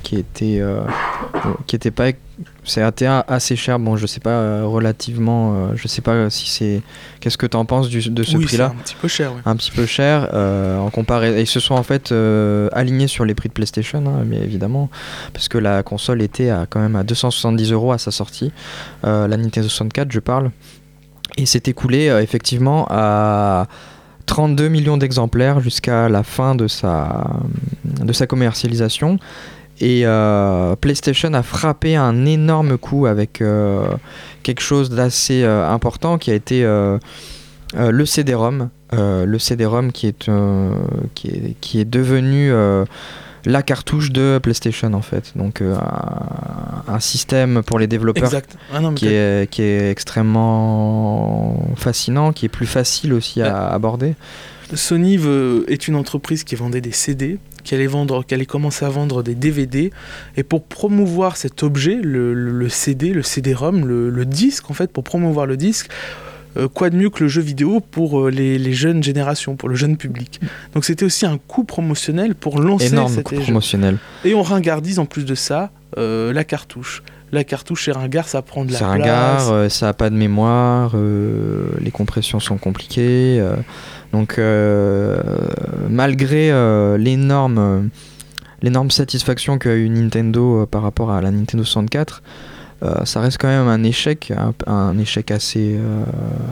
[0.03, 0.81] qui était, euh,
[1.67, 2.11] qui était pas,
[2.65, 3.79] c'était assez cher.
[3.79, 6.83] Bon, je sais pas euh, relativement, euh, je sais pas si c'est,
[7.21, 9.33] qu'est-ce que tu en penses du- de ce oui, c'est prix-là un petit peu cher.
[9.33, 9.41] ouais.
[9.45, 11.39] un petit peu cher euh, en comparaison.
[11.39, 14.91] Ils se sont en fait euh, alignés sur les prix de PlayStation, hein, mais évidemment,
[15.33, 18.53] parce que la console était à, quand même à 270 euros à sa sortie.
[19.05, 20.51] Euh, la Nintendo 64, je parle.
[21.39, 23.67] Et s'est écoulé euh, effectivement à
[24.27, 27.27] 32 millions d'exemplaires jusqu'à la fin de sa,
[27.85, 29.19] de sa commercialisation.
[29.81, 33.85] Et euh, PlayStation a frappé un énorme coup avec euh,
[34.43, 38.69] quelque chose d'assez euh, important qui a été le CD-ROM.
[38.93, 40.31] Le CD-ROM qui est,
[41.15, 42.53] qui est, devenu
[43.45, 45.33] la cartouche de PlayStation en fait.
[45.37, 48.31] Donc euh, un, un système pour les développeurs.
[48.73, 54.15] Ah non, qui est, qui est extrêmement fascinant, qui est plus facile aussi à aborder.
[54.75, 58.87] Sony veut- est une entreprise qui vendait des CD, qui allait, vendre, qui allait commencer
[58.87, 59.91] à vendre des DVD.
[60.37, 64.75] Et pour promouvoir cet objet, le, le- le CD, le CD-ROM, le, le disque, en
[64.75, 65.91] fait, pour promouvoir le disque,
[66.57, 69.69] euh, quoi de mieux que le jeu vidéo pour euh, les, les jeunes générations, pour
[69.69, 70.41] le jeune public.
[70.75, 73.43] Donc c'était aussi un coup promotionnel pour lancer Énorme cet coup jeu.
[73.43, 73.99] promotionnel.
[74.25, 77.03] Et on ringardise en plus de ça euh, la cartouche.
[77.33, 78.93] La cartouche chez Ringard, ça prend de la C'est place.
[78.93, 80.95] ringard, euh, ça a pas de mémoire,
[81.81, 83.43] les compressions sont compliquées.
[84.13, 84.39] donc
[85.89, 86.51] malgré
[86.99, 87.89] l'énorme
[88.63, 92.23] l'énorme satisfaction qu'a eu Nintendo par rapport à la Nintendo 64,
[92.83, 96.03] euh, ça reste quand même un échec, un, un échec assez, euh,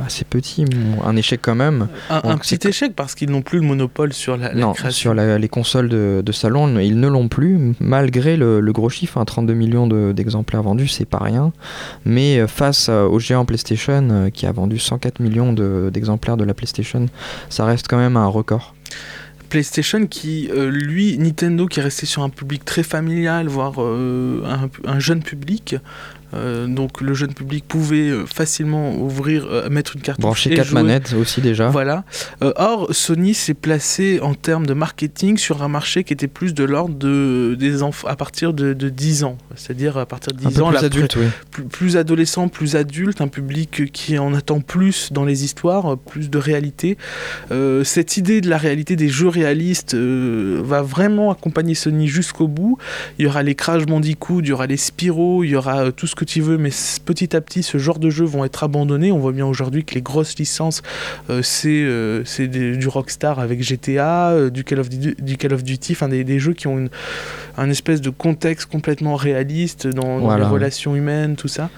[0.07, 0.65] assez petit,
[1.05, 1.89] un échec quand même.
[2.09, 5.01] Un, petit échec parce qu'ils n'ont plus le monopole sur la, la non, création.
[5.01, 8.89] sur la- les consoles de, de salon, ils ne l'ont plus, malgré le, le gros
[8.91, 11.53] chiffre, hein, 32 millions de- d'exemplaires vendus, c'est pas rien.
[12.05, 16.55] Mais euh, face au géant PlayStation, qui a vendu 104 millions de- d'exemplaires de, la
[16.55, 17.07] PlayStation,
[17.49, 18.75] ça reste quand même un record.
[19.49, 24.43] PlayStation qui, euh, lui, Nintendo qui est resté sur un public très familial, voire euh,
[24.47, 25.75] un, un jeune public.
[26.35, 30.57] Euh, donc le jeune public pouvait euh, facilement ouvrir, euh, mettre une cartouche Brancher et
[30.57, 30.83] 4 jouer.
[30.83, 31.69] manettes aussi déjà.
[31.69, 32.05] Voilà.
[32.43, 36.55] Euh, or, Sony s'est placé en termes de marketing sur un marché qui était plus
[36.55, 39.39] de l'ordre de, des enfants à partir de, de 10 ans.
[39.57, 41.27] C'est-à-dire à partir de 10 un peu ans, plus adulte, oui.
[41.51, 46.31] plus, plus adolescent, plus adulte, un public qui en attend plus dans les histoires, plus
[46.31, 46.97] de réalité.
[47.85, 52.79] Cette idée de la réalité des jeux réalistes va vraiment accompagner Sony jusqu'au bout.
[53.19, 56.07] Il y aura les Crash Bandicoot, il y aura les Spyro, il y aura tout
[56.07, 56.71] ce que tu veux, mais
[57.05, 59.13] petit à petit, ce genre de jeux vont être abandonnés.
[59.13, 60.83] On voit bien aujourd'hui que les grosses licences,
[61.29, 65.65] euh, c'est euh, du Rockstar avec GTA, euh, du, Call of Duty, du Call of
[65.65, 66.91] Duty, enfin des, des jeux qui ont une,
[67.57, 71.71] un espèce de contexte complètement réaliste dans, dans Voilà, les relations humaines, tout ça.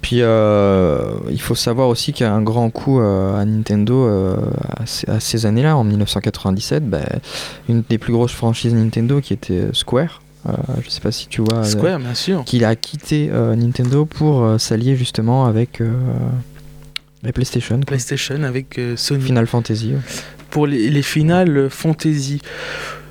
[0.00, 4.06] Puis euh, il faut savoir aussi qu'il y a un grand coup euh, à Nintendo
[4.06, 4.36] euh,
[4.76, 7.00] à, ces, à ces années-là, en 1997, bah,
[7.68, 10.22] une des plus grosses franchises Nintendo qui était Square.
[10.46, 11.58] Euh, je sais pas si tu vois.
[11.58, 12.44] euh, Square, bien sûr.
[12.44, 15.82] qu'il a quitté euh, Nintendo pour s'allier justement avec
[17.22, 17.76] la PlayStation.
[17.76, 17.84] quoi.
[17.86, 19.22] PlayStation avec Sony.
[19.22, 19.92] Final Fantasy.
[19.92, 20.00] ouais.
[20.50, 22.40] Pour les, les finales fantasy.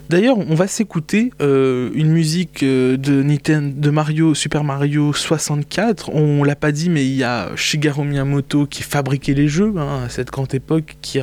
[0.10, 6.10] D'ailleurs, on va s'écouter euh, une musique euh, de, Nintendo, de Mario, Super Mario 64.
[6.12, 10.02] On l'a pas dit, mais il y a Shigeru Miyamoto qui fabriquait les jeux hein,
[10.06, 11.20] à cette grande époque, qui,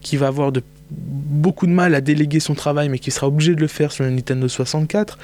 [0.00, 3.54] qui va avoir de beaucoup de mal à déléguer son travail, mais qui sera obligé
[3.54, 5.18] de le faire sur le Nintendo 64.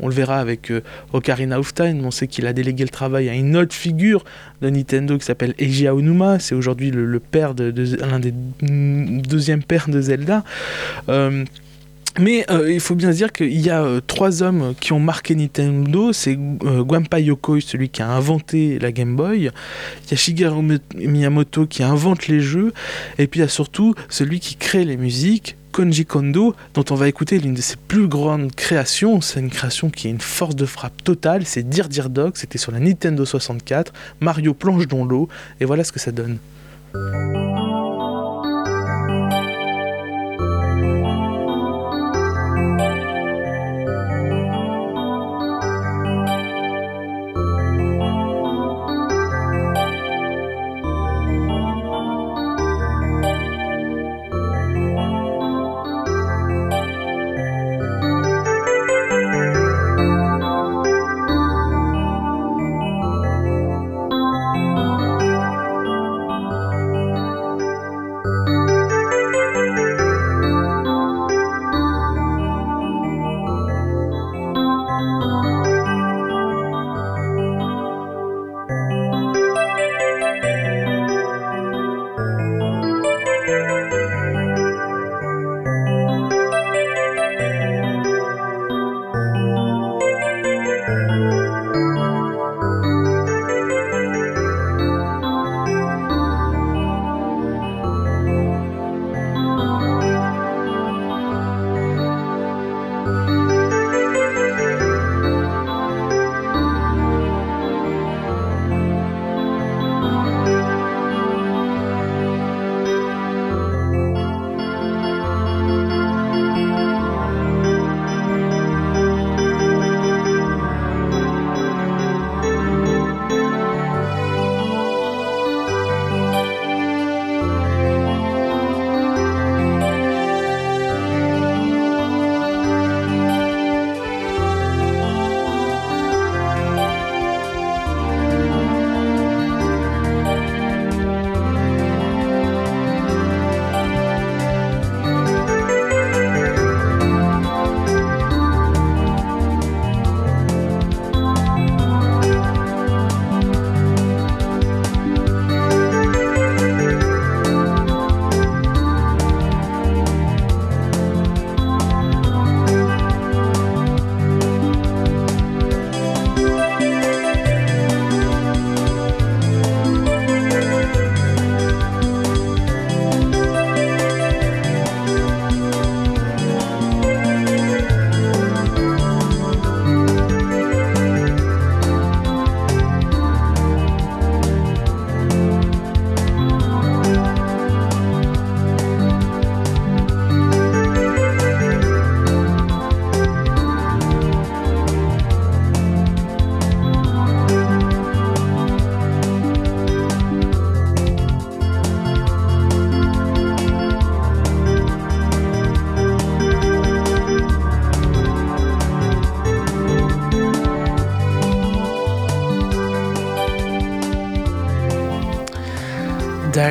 [0.00, 0.80] On le verra avec euh,
[1.12, 2.04] Ocarina of Time.
[2.04, 4.24] On sait qu'il a délégué le travail à une autre figure
[4.62, 6.38] de Nintendo qui s'appelle Eiji Aonuma.
[6.38, 10.44] C'est aujourd'hui le, père de, l'un des deuxièmes pères de Zelda.
[11.08, 11.44] Euh,
[12.18, 15.34] mais euh, il faut bien dire qu'il y a euh, trois hommes qui ont marqué
[15.34, 16.12] Nintendo.
[16.12, 19.38] C'est euh, Yokoi, celui qui a inventé la Game Boy.
[19.38, 20.62] Il y a Shigeru
[20.96, 22.72] Miyamoto qui invente les jeux.
[23.18, 26.94] Et puis il y a surtout celui qui crée les musiques, Konji Kondo, dont on
[26.94, 29.20] va écouter l'une de ses plus grandes créations.
[29.20, 31.42] C'est une création qui a une force de frappe totale.
[31.46, 32.32] C'est Dir Dir Dog.
[32.34, 33.92] C'était sur la Nintendo 64.
[34.20, 35.28] Mario plonge dans l'eau.
[35.60, 36.38] Et voilà ce que ça donne.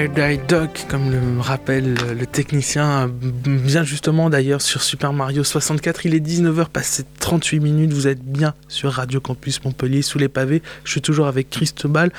[0.08, 6.06] Die Duck, comme le rappelle le technicien, bien justement d'ailleurs sur Super Mario 64.
[6.06, 10.30] Il est 19h passé 38 minutes, vous êtes bien sur Radio Campus Montpellier sous les
[10.30, 10.62] pavés.
[10.86, 12.14] Je suis toujours avec Christobal.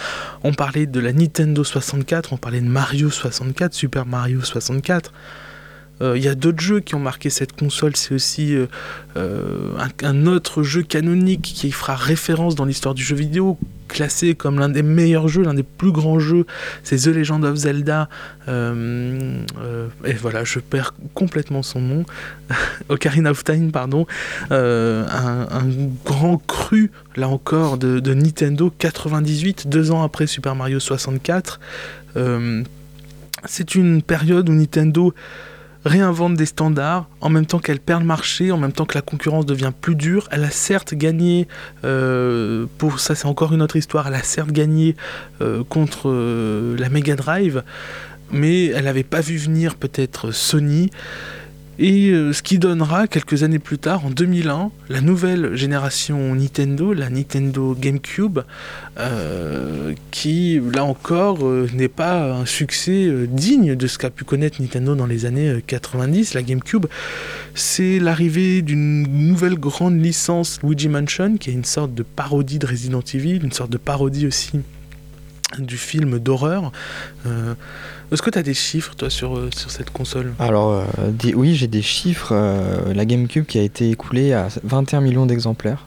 [0.44, 5.10] On parlait de la Nintendo 64, on parlait de Mario 64, Super Mario 64.
[6.02, 7.96] Euh, il y a d'autres jeux qui ont marqué cette console.
[7.96, 8.66] C'est aussi euh,
[9.16, 9.72] euh,
[10.02, 14.68] un, autre jeu canonique qui fera référence dans l'histoire du jeu vidéo, classé comme l'un
[14.70, 16.46] des meilleurs jeux, l'un des plus grands jeux.
[16.84, 18.08] C'est The Legend of Zelda.
[18.48, 18.52] et
[20.14, 22.04] voilà, je perds complètement son nom.
[22.88, 24.06] Ocarina of Time, pardon.
[24.50, 25.46] Un,
[26.04, 31.60] grand cru, là encore, de, de, Nintendo 98, deux ans après Super Mario 64.
[33.44, 35.14] c'est une période où Nintendo
[35.84, 39.02] réinvente des standards en même temps qu'elle perd le marché, en même temps que la
[39.02, 40.28] concurrence devient plus dure.
[40.30, 41.48] Elle a certes gagné,
[41.84, 44.96] euh, pour ça c'est encore une autre histoire, elle a certes gagné
[45.40, 47.62] euh, contre euh, la Mega Drive,
[48.30, 50.90] mais elle n'avait pas vu venir peut-être Sony.
[51.82, 56.92] Et euh, ce qui donnera quelques années plus tard, en 2001, la nouvelle génération Nintendo,
[56.92, 58.40] la Nintendo GameCube,
[58.98, 64.60] euh, qui là encore euh, n'est pas un succès digne de ce qu'a pu connaître
[64.60, 66.34] Nintendo dans les années euh, 90.
[66.34, 66.84] La GameCube,
[67.54, 72.66] c'est l'arrivée d'une nouvelle grande licence Luigi Mansion, qui est une sorte de parodie de
[72.66, 74.60] Resident Evil, une sorte de parodie aussi
[75.58, 76.72] du film d'horreur.
[78.12, 80.32] Est-ce que tu as des chiffres, toi, sur, euh, sur cette console?
[80.40, 82.30] Alors, euh, des- oui, j'ai des chiffres.
[82.32, 85.86] euh, la GameCube qui a été écoulée à 21 millions d'exemplaires.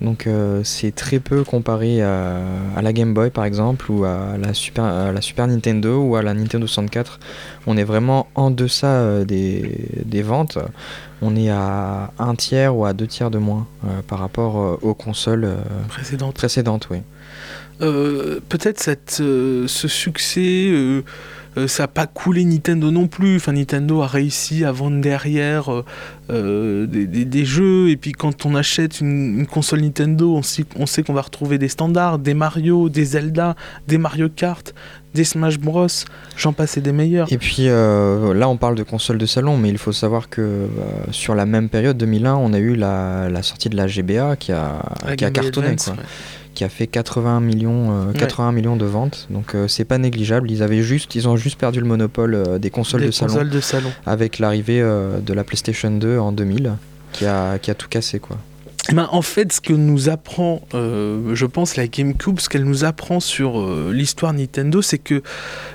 [0.00, 0.28] Donc,
[0.64, 2.40] c'est très peu comparé à,
[2.74, 6.16] à la Game Boy, par exemple, ou à la, Super, à la Super Nintendo ou
[6.16, 7.20] à la Nintendo 64.
[7.68, 10.58] On est vraiment en deçà des, des ventes.
[11.20, 13.68] On est à un tiers ou à deux tiers de moins
[14.08, 15.48] par rapport aux consoles
[15.88, 16.98] précédentes précédentes, oui.
[17.78, 20.72] Peut-être ce succès,
[21.56, 23.36] euh, ça n'a pas coulé Nintendo non plus.
[23.36, 25.84] Enfin, Nintendo a réussi à vendre derrière euh,
[26.30, 27.90] euh, des, des- des jeux.
[27.90, 31.22] Et puis quand on achète une, une console Nintendo, on sait, on sait qu'on va
[31.22, 33.54] retrouver des standards, des Mario, des Zelda,
[33.86, 34.74] des Mario Kart,
[35.14, 35.86] des Smash Bros.
[36.38, 37.30] J'en passe et des meilleurs.
[37.30, 40.40] Et puis euh, là, on parle de console de salon, mais il faut savoir que
[40.40, 40.68] euh,
[41.10, 44.52] sur la même période, 2001, on a eu la, la sortie de la GBA qui
[44.52, 44.82] a,
[45.16, 46.08] qui cartonné, quoi, ouais.
[46.54, 49.26] Qui a fait 80 millions, euh, 80 millions de ventes.
[49.30, 50.50] Donc euh, c'est pas négligeable.
[50.50, 53.32] Ils avaient juste, ils ont juste perdu le monopole euh, des consoles Des de salon
[53.32, 53.90] consoles de salon.
[54.06, 56.72] avec l'arrivée de la PlayStation 2 en 2000,
[57.12, 58.36] qui a, qui a tout cassé, quoi.
[58.90, 62.82] Ben, en fait, ce que nous apprend, euh, je pense, la GameCube, ce qu'elle nous
[62.82, 65.22] apprend sur euh, l'histoire Nintendo, c'est que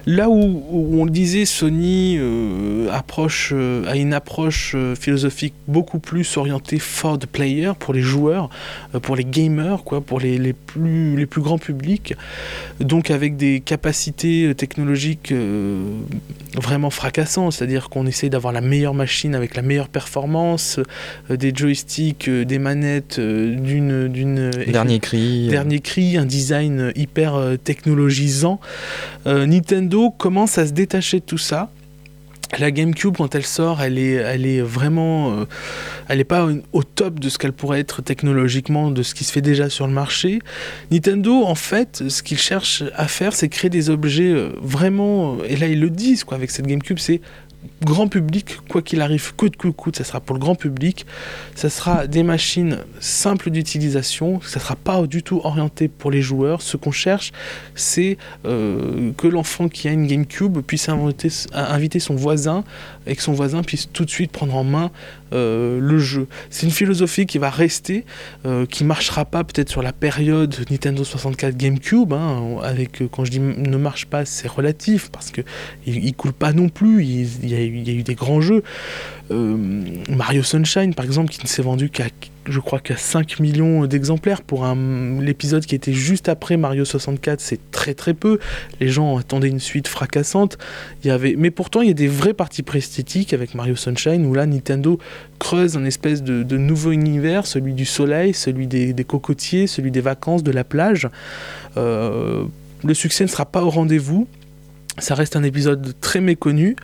[0.05, 0.62] là où,
[0.99, 7.28] on le disait, Sony euh, approche, a une approche philosophique beaucoup plus orientée for the
[7.28, 8.49] player, pour les joueurs,
[9.01, 12.14] pour les gamers, quoi, pour les, plus, grands publics,
[12.82, 15.34] donc avec des capacités technologiques
[16.55, 20.80] vraiment fracassantes, c'est-à-dire qu'on essaye d'avoir la meilleure machine avec la meilleure performance,
[21.30, 25.48] des joysticks, des manettes euh, d'une d'une Dernier cri.
[25.48, 28.60] euh, dernier cri, un design hyper euh, technologisant.
[29.26, 31.70] Nintendo commence à se détacher de tout ça.
[32.60, 35.45] La GameCube, quand elle sort, elle est, elle est vraiment, euh,
[36.08, 39.34] elle n'est pas au top de ce qu'elle pourrait être technologiquement, de ce qui se
[39.34, 40.39] fait déjà sur le marché.
[40.89, 45.68] Nintendo, en fait, ce qu'ils cherchent à faire, c'est créer des objets vraiment, et là
[45.68, 47.20] ils le disent quoi, avec cette GameCube, c'est
[47.84, 51.05] grand public, quoi qu'il arrive, coûte que coûte, ça sera pour le grand public.
[51.55, 56.61] Ça sera des machines simples d'utilisation, ça sera pas du tout orienté pour les joueurs.
[56.61, 57.32] Ce qu'on cherche,
[57.75, 62.63] c'est euh, que l'enfant qui a une GameCube puisse inviter, inviter son voisin
[63.05, 64.91] et que son voisin puisse tout de suite prendre en main
[65.34, 66.28] euh, le jeu.
[66.49, 68.05] C'est une philosophie qui va rester,
[68.45, 72.13] euh, qui marchera pas peut-être sur la période Nintendo 64 GameCube.
[72.13, 75.41] hein, avec, euh, quand je dis ne marche pas, c'est relatif parce que
[75.86, 77.03] il, coule pas non plus.
[77.03, 78.63] Il y a, il y a eu des grands jeux.
[79.30, 79.57] Euh,
[80.09, 82.05] Mario Sunshine, par exemple, qui ne s'est vendu qu'à,
[82.47, 87.41] je crois, qu'à 5 millions d'exemplaires pour un, l'épisode qui était juste après Mario 64,
[87.41, 88.39] c'est très très peu.
[88.80, 90.57] Les gens attendaient une suite fracassante.
[91.03, 94.26] Y avait, mais pourtant, il y a des vrais parties pris esthétiques avec Mario Sunshine
[94.26, 94.97] où là, Nintendo
[95.39, 100.01] creuse un espèce de, nouveau univers, celui du soleil, celui des, des cocotiers, celui des
[100.01, 101.07] vacances, de la plage.
[101.78, 102.43] Euh,
[102.84, 104.28] le succès ne sera pas au rendez-vous.
[105.00, 106.76] Ça reste un épisode très méconnu.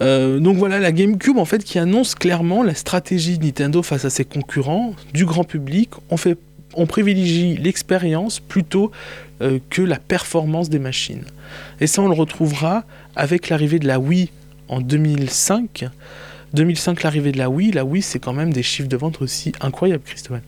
[0.00, 4.04] Euh, donc voilà, la GameCube en fait qui annonce clairement la stratégie de Nintendo face
[4.04, 5.90] à ses concurrents, du grand public.
[6.10, 6.38] On, fait,
[6.74, 8.90] on privilégie l'expérience plutôt
[9.42, 11.24] euh, que la performance des machines.
[11.80, 12.84] Et ça, on le retrouvera
[13.16, 14.30] avec l'arrivée de la Wii
[14.68, 15.84] en 2005.
[16.54, 17.72] 2005, l'arrivée de la Wii.
[17.72, 20.40] La Wii, c'est quand même des chiffres de vente aussi incroyables, Christophe.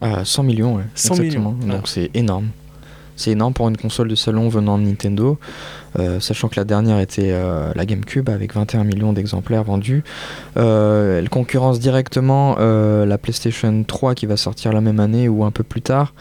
[0.00, 1.52] Ah, 100 millions, ouais, 100 exactement.
[1.52, 2.48] millions, Donc c'est énorme.
[3.16, 5.38] C'est énorme pour une console de salon venant de Nintendo,
[5.98, 10.04] euh, sachant que la dernière était euh, la GameCube avec 21 millions d'exemplaires vendus.
[10.58, 15.50] Euh, elle concurrence directement la PlayStation 3 qui va sortir la même année ou un
[15.50, 16.14] peu plus tard,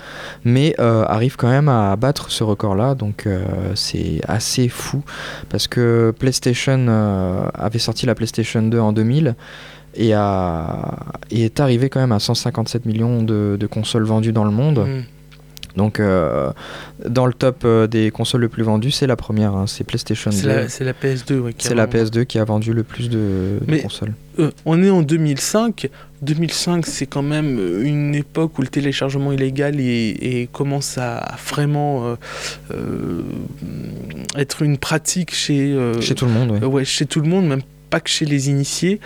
[0.43, 3.28] mais arrive quand même à battre ce record-là, donc
[3.76, 5.04] c'est assez fou
[5.50, 6.88] parce que PlayStation
[7.54, 9.36] avait sorti la PlayStation 2 en 2000
[9.96, 14.80] et, est arrivé quand même à 157 millions de, de consoles vendues dans le monde.
[14.80, 15.14] Mm.
[15.78, 16.51] Donc euh,
[17.07, 20.32] dans le top euh, des consoles le plus vendues, c'est la première, hein, c'est PlayStation
[20.32, 20.38] 2.
[20.38, 21.39] C'est la, c'est la PS2.
[21.39, 24.13] ouais, qui a C'est la vraiment- PS2 qui a vendu le plus de, consoles.
[24.39, 25.89] Euh, on est en 2005.
[26.21, 29.84] 2005, c'est quand même une époque où le téléchargement illégal est-
[30.43, 32.15] est- commence à, vraiment
[32.71, 33.21] euh,
[34.38, 36.65] être une pratique chez, Chez tout le monde, oui.
[36.67, 37.61] ouais, chez tout le monde, même
[37.96, 39.00] pas que chez les initiés.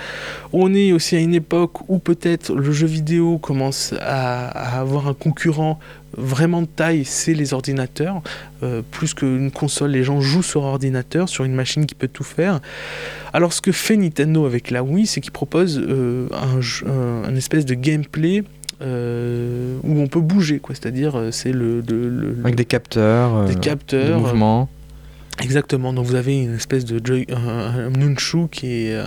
[0.51, 4.47] On est aussi à une époque où peut-être le jeu vidéo commence à,
[4.79, 5.77] avoir un concurrent
[6.17, 8.23] vraiment de taille, c'est les ordinateurs.
[8.63, 12.23] Euh, plus qu'une console, les gens jouent sur ordinateur, sur une machine qui peut tout
[12.23, 12.61] faire.
[13.31, 16.27] Alors ce que fait Nintendo avec la Wii, c'est qu'il propose euh,
[17.27, 18.43] un, espèce de gameplay
[18.81, 20.73] euh, où on peut bouger, quoi.
[20.73, 21.83] C'est-à-dire, c'est le,
[22.43, 24.67] avec des capteurs, des capteurs, de mouvements.
[25.41, 26.99] Exactement, donc vous avez une espèce de
[27.33, 29.05] un, nunchu qui est euh,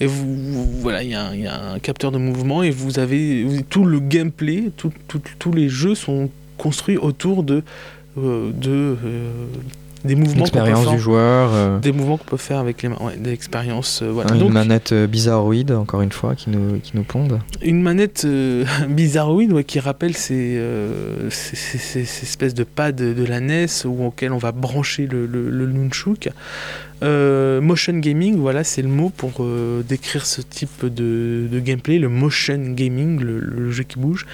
[0.00, 4.00] et vous, voilà il y, a un capteur de mouvement et vous avez tout le
[4.00, 4.70] gameplay,
[5.38, 7.62] tous les jeux sont construits autour de
[8.18, 9.46] euh, de euh,
[10.08, 11.78] des mouvements l'expérience du joueur euh.
[11.78, 14.34] des mouvements qu'on peut faire avec les mains ouais, des expériences euh, voilà.
[14.34, 18.26] une manette euh, bizarroïde encore une fois qui nous, qui nous pondent une manette
[18.88, 20.60] bizarroïde ouais, qui rappelle ces,
[21.30, 25.50] ces, ces, espèces de pads de, la NES où, auquel on va brancher le, le,
[25.50, 26.30] le nunchuk
[27.02, 29.46] motion gaming voilà c'est le mot pour
[29.86, 34.26] décrire ce type de, de, gameplay le motion gaming le, le jeu qui bouge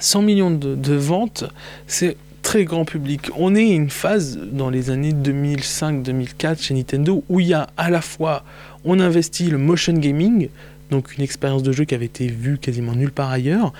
[0.00, 1.44] 100 millions de, de ventes
[1.86, 2.16] c'est
[2.56, 3.30] grand public.
[3.36, 7.90] On est une phase dans les années 2005-2004 chez Nintendo où il y a à
[7.90, 8.44] la fois,
[8.84, 10.48] on investit le motion gaming,
[10.90, 13.72] donc une expérience de jeu qui avait été vue quasiment nulle part ailleurs,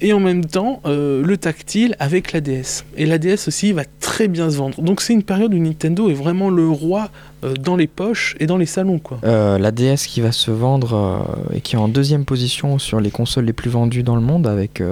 [0.00, 2.84] et en même temps euh, le tactile avec la DS.
[2.96, 4.80] Et la DS aussi va très bien se vendre.
[4.80, 7.10] Donc c'est une période où Nintendo est vraiment le roi
[7.42, 8.98] dans les poches et dans les salons.
[8.98, 9.18] Quoi.
[9.24, 13.10] Euh, la DS qui va se vendre et qui est en deuxième position sur les
[13.10, 14.82] consoles les plus vendues dans le monde avec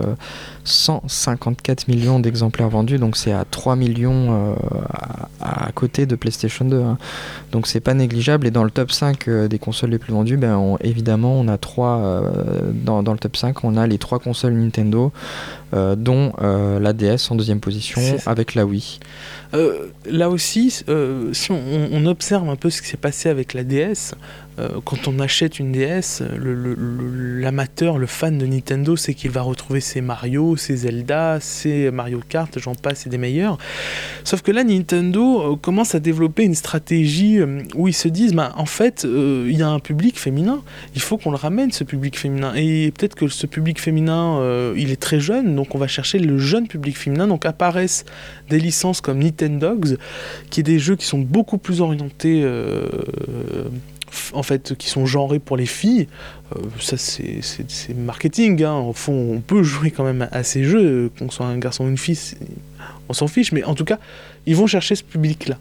[0.65, 4.57] 154 millions d'exemplaires vendus, donc c'est à 3 millions
[5.41, 6.81] à, côté de PlayStation 2.
[6.81, 6.99] Hein.
[7.53, 10.77] Donc c'est pas négligeable et dans le top 5 des consoles les plus vendues, ben,
[10.81, 15.13] évidemment on a dans le top 5 on a les trois consoles Nintendo
[15.75, 19.01] euh, dont euh, la DS en deuxième position avec la Wii.
[19.53, 24.15] Euh, là aussi, si on, observe un peu ce qui s'est passé avec la DS,
[24.85, 30.01] quand on achète une DS, l'amateur, le, fan de Nintendo, c'est qu'il va retrouver ses
[30.01, 33.59] Mario, ses Zelda, ses Mario Kart, j'en passe, c'est des meilleurs.
[34.25, 37.39] Sauf que là, Nintendo commence à développer une stratégie
[37.75, 40.63] où ils se disent, bah, en fait, il y a un public féminin,
[40.95, 42.55] il faut qu'on le ramène, ce public féminin.
[42.55, 44.41] Et peut-être que ce public féminin,
[44.77, 47.27] il est très jeune, donc on va chercher le jeune public féminin.
[47.27, 48.05] Donc apparaissent
[48.49, 49.97] des licences comme Nintendogs,
[50.51, 52.87] qui est des jeux qui sont beaucoup plus orientés, euh,
[54.33, 56.09] en fait, qui sont genrés pour les filles.
[56.55, 58.63] Euh, ça, c'est marketing.
[58.63, 58.75] Hein.
[58.75, 61.89] Au fond, on peut jouer quand même à ces jeux, qu'on soit un garçon ou
[61.89, 62.19] une fille,
[63.09, 63.53] on s'en fiche.
[63.53, 63.99] Mais en tout cas,
[64.47, 65.59] ils vont chercher ce public-là.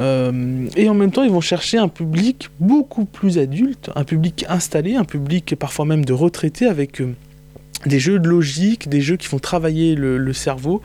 [0.00, 4.44] Euh, et en même temps, ils vont chercher un public beaucoup plus adulte, un public
[4.48, 7.00] installé, un public parfois même de retraités avec
[7.86, 10.82] des jeux de logique, des jeux qui font travailler le, cerveau,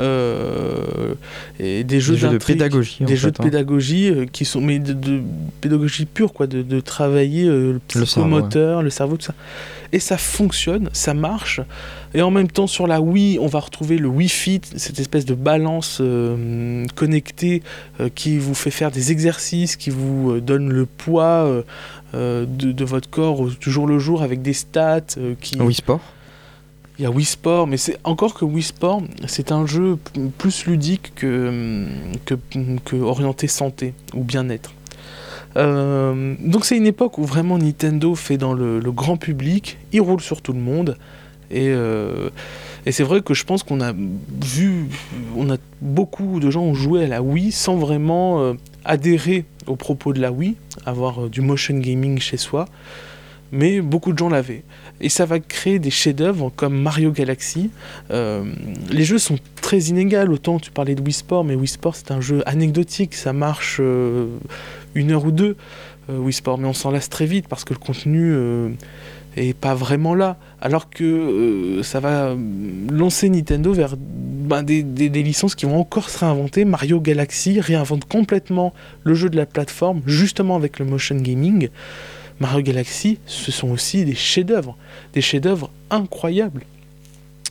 [0.00, 1.14] euh,
[1.60, 3.44] et des jeux, de pédagogie, des jeux de hein.
[3.44, 5.20] pédagogie euh, qui sont mais de,
[5.60, 9.34] pédagogie pure quoi, de, travailler euh, le psychomoteur, le cerveau, tout ça.
[9.94, 11.60] Et ça fonctionne, ça marche.
[12.14, 15.26] Et en même temps, sur la Wii, on va retrouver le Wii Fit, cette espèce
[15.26, 16.00] de balance
[16.94, 17.62] connectée
[18.14, 21.62] qui vous fait faire des exercices, qui vous donne le poids
[22.14, 25.00] de, votre corps toujours le jour avec des stats.
[25.42, 25.60] qui...
[25.60, 26.00] Wii Sport
[26.98, 29.98] il y a Wii Sport, mais c'est encore que Wii Sport, c'est un jeu
[30.38, 31.86] plus ludique que,
[32.84, 34.72] que, orienté santé ou bien-être.
[35.56, 40.20] Euh, donc c'est une époque où vraiment Nintendo fait dans le, grand public, il roule
[40.20, 40.96] sur tout le monde.
[41.50, 42.30] Et, euh,
[42.86, 44.86] et c'est vrai que je pense qu'on a vu,
[45.36, 49.76] on a beaucoup de gens ont joué à la Wii sans vraiment euh, adhérer aux
[49.76, 52.66] propos de la Wii, avoir du motion gaming chez soi
[53.52, 54.64] mais beaucoup de gens l'avaient.
[55.00, 57.70] Et ça va créer des chefs-d'œuvre comme Mario Galaxy.
[58.10, 58.44] Euh,
[58.90, 60.32] les jeux sont très inégaux.
[60.32, 63.14] Autant tu parlais de Wii Sport, mais Wii Sport c'est un jeu anecdotique.
[63.14, 64.26] Ça marche euh,
[64.94, 65.56] une heure ou deux,
[66.10, 68.34] euh, Wii Sport, mais on s'en lasse très vite parce que le contenu
[69.36, 70.38] est pas vraiment là.
[70.60, 72.34] Alors que ça va
[72.90, 76.64] lancer Nintendo vers ben, des, des, licences qui vont encore se réinventer.
[76.64, 78.72] Mario Galaxy réinvente complètement
[79.04, 81.68] le jeu de la plateforme, justement avec le motion gaming.
[82.42, 84.76] Mario Galaxy, ce sont aussi des chefs-d'œuvre,
[85.14, 86.62] des chefs-d'œuvre incroyables.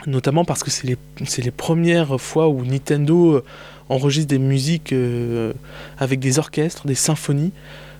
[0.06, 0.98] Notamment parce que c'est les,
[1.38, 3.44] les, premières fois où Nintendo euh,
[3.88, 5.54] enregistre des musiques euh,
[5.98, 7.54] avec des orchestres, des symphonies,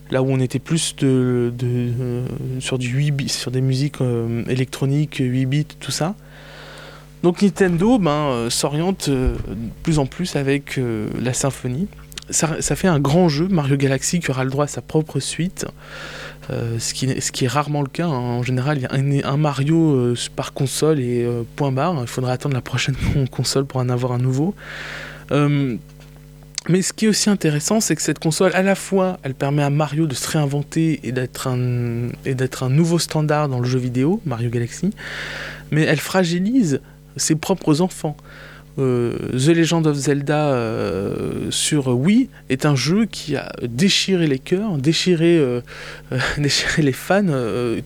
[0.10, 2.26] là où on était plus de, euh,
[2.60, 4.00] sur, du 8 bits, sur des musiques
[4.50, 6.16] électroniques, 8 bits, tout ça.
[7.24, 9.36] Donc Nintendo ben, s'oriente de
[9.84, 10.78] plus en plus avec
[11.22, 11.88] la symphonie.
[12.32, 15.66] Ça, fait un grand jeu, Mario Galaxy, qui aura le droit à sa propre suite.
[16.52, 18.08] Euh, ce, qui, est rarement le cas.
[18.08, 18.10] Hein.
[18.10, 21.96] En général, il y a un, Mario euh, par console et euh, point barre.
[22.02, 22.96] Il faudra attendre la prochaine
[23.32, 24.54] console pour en avoir un nouveau.
[26.70, 29.64] Mais ce qui est aussi intéressant, c'est que cette console, à la fois, elle permet
[29.64, 33.66] à Mario de se réinventer et d'être un, et d'être un nouveau standard dans le
[33.68, 34.92] jeu vidéo, Mario Galaxy,
[35.72, 36.80] mais elle fragilise
[37.18, 38.16] ses propres enfants.
[38.80, 44.40] Euh, The Legend of Zelda euh, sur Wii est un jeu qui a déchiré les
[44.40, 45.62] cœurs, déchiré, euh,
[46.38, 47.26] déchiré les fans,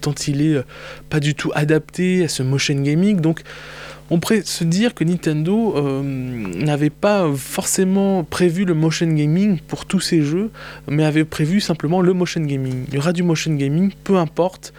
[0.01, 0.61] tant il est
[1.09, 3.19] pas du tout adapté à ce motion gaming.
[3.19, 3.41] Donc,
[4.11, 5.73] on pourrait se dire que Nintendo
[6.03, 10.51] n'avait pas forcément prévu le motion gaming pour tous ces jeux,
[10.87, 12.85] mais avait prévu simplement le motion gaming.
[12.89, 14.73] Il y aura du motion gaming, peu importe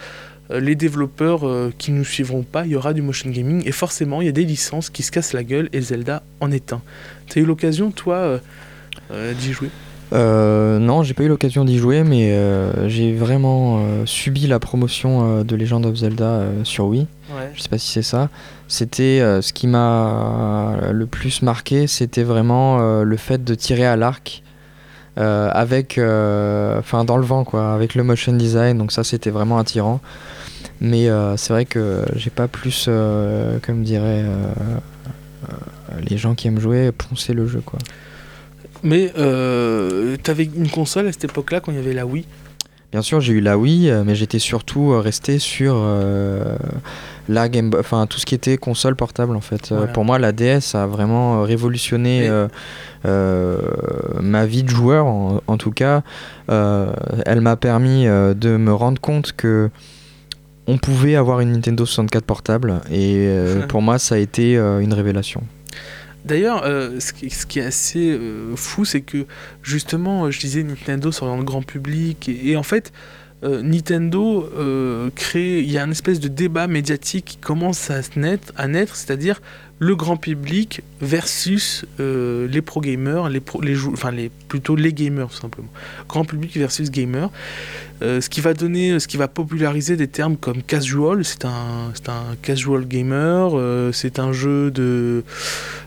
[0.50, 3.72] les développeurs euh, qui ne nous suivront pas, il y aura du motion gaming, et
[3.72, 6.72] forcément, il y a des licences qui se cassent la gueule, et Zelda en est
[6.72, 6.82] un.
[7.28, 8.38] Tu as eu l'occasion, toi, euh,
[9.10, 9.70] euh, d'y jouer?
[10.12, 14.60] Euh, non, j'ai pas eu l'occasion d'y jouer, mais euh, j'ai vraiment euh, subi la
[14.60, 17.08] promotion euh, de Legend of Zelda euh, sur Wii.
[17.34, 17.50] Ouais.
[17.54, 18.28] Je sais pas si c'est ça.
[18.68, 23.84] C'était euh, ce qui m'a le plus marqué, c'était vraiment euh, le fait de tirer
[23.84, 24.45] à l'arc euh,
[25.16, 28.78] avec, euh, enfin dans le vent quoi, avec le motion design.
[28.78, 30.00] Donc ça, c'était vraiment attirant.
[30.80, 34.52] Mais euh, c'est vrai que j'ai pas plus, euh, comme euh,
[35.48, 35.52] euh,
[36.08, 37.78] les gens qui aiment jouer, poncé le jeu quoi.
[38.82, 42.26] Mais euh, tu avais une console à cette époque-là, quand il y avait la Wii?
[42.92, 46.56] Bien sûr, j'ai eu la Wii, euh, mais j'étais surtout euh, resté sur euh,
[47.28, 49.68] la Game Boy, enfin tout ce qui était console portable en fait.
[49.70, 49.88] Voilà.
[49.88, 52.30] pour moi, la DS a vraiment révolutionné
[53.04, 53.58] euh,
[54.20, 56.02] ma vie de joueur, en, en tout cas.
[56.50, 56.92] Euh,
[57.26, 59.68] elle m'a permis de me rendre compte que
[60.68, 63.28] on pouvait avoir une Nintendo 64 portable, et
[63.68, 65.42] pour moi, ça a été une révélation.
[66.26, 69.26] D'ailleurs, euh, ce, qui, est assez euh, fou, c'est que
[69.62, 72.92] justement, je disais Nintendo sur le grand public, et, en fait,
[73.44, 74.50] euh, Nintendo
[75.14, 78.96] crée, il y a une espèce de débat médiatique qui commence à naître, à naître,
[78.96, 79.40] c'est-à-dire
[79.78, 84.74] le grand public versus euh, les pro gamers, les pro, les jou- enfin les plutôt
[84.74, 85.68] les gamers tout simplement.
[86.08, 87.30] Grand public versus gamer,
[88.02, 91.92] Euh, ce qui va donner, ce qui va populariser des termes comme casual, c'est un,
[91.94, 95.24] c'est un casual gamer, euh, c'est un jeu de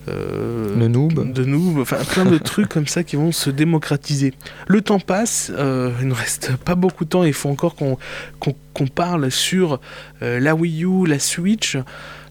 [0.07, 1.31] Le noob.
[1.33, 4.33] de noob, enfin plein de trucs comme ça qui vont se démocratiser.
[4.67, 9.29] Le temps passe, il ne reste pas beaucoup de temps, il faut encore qu'on parle
[9.29, 9.79] sur
[10.21, 11.77] la Wii U, la Switch.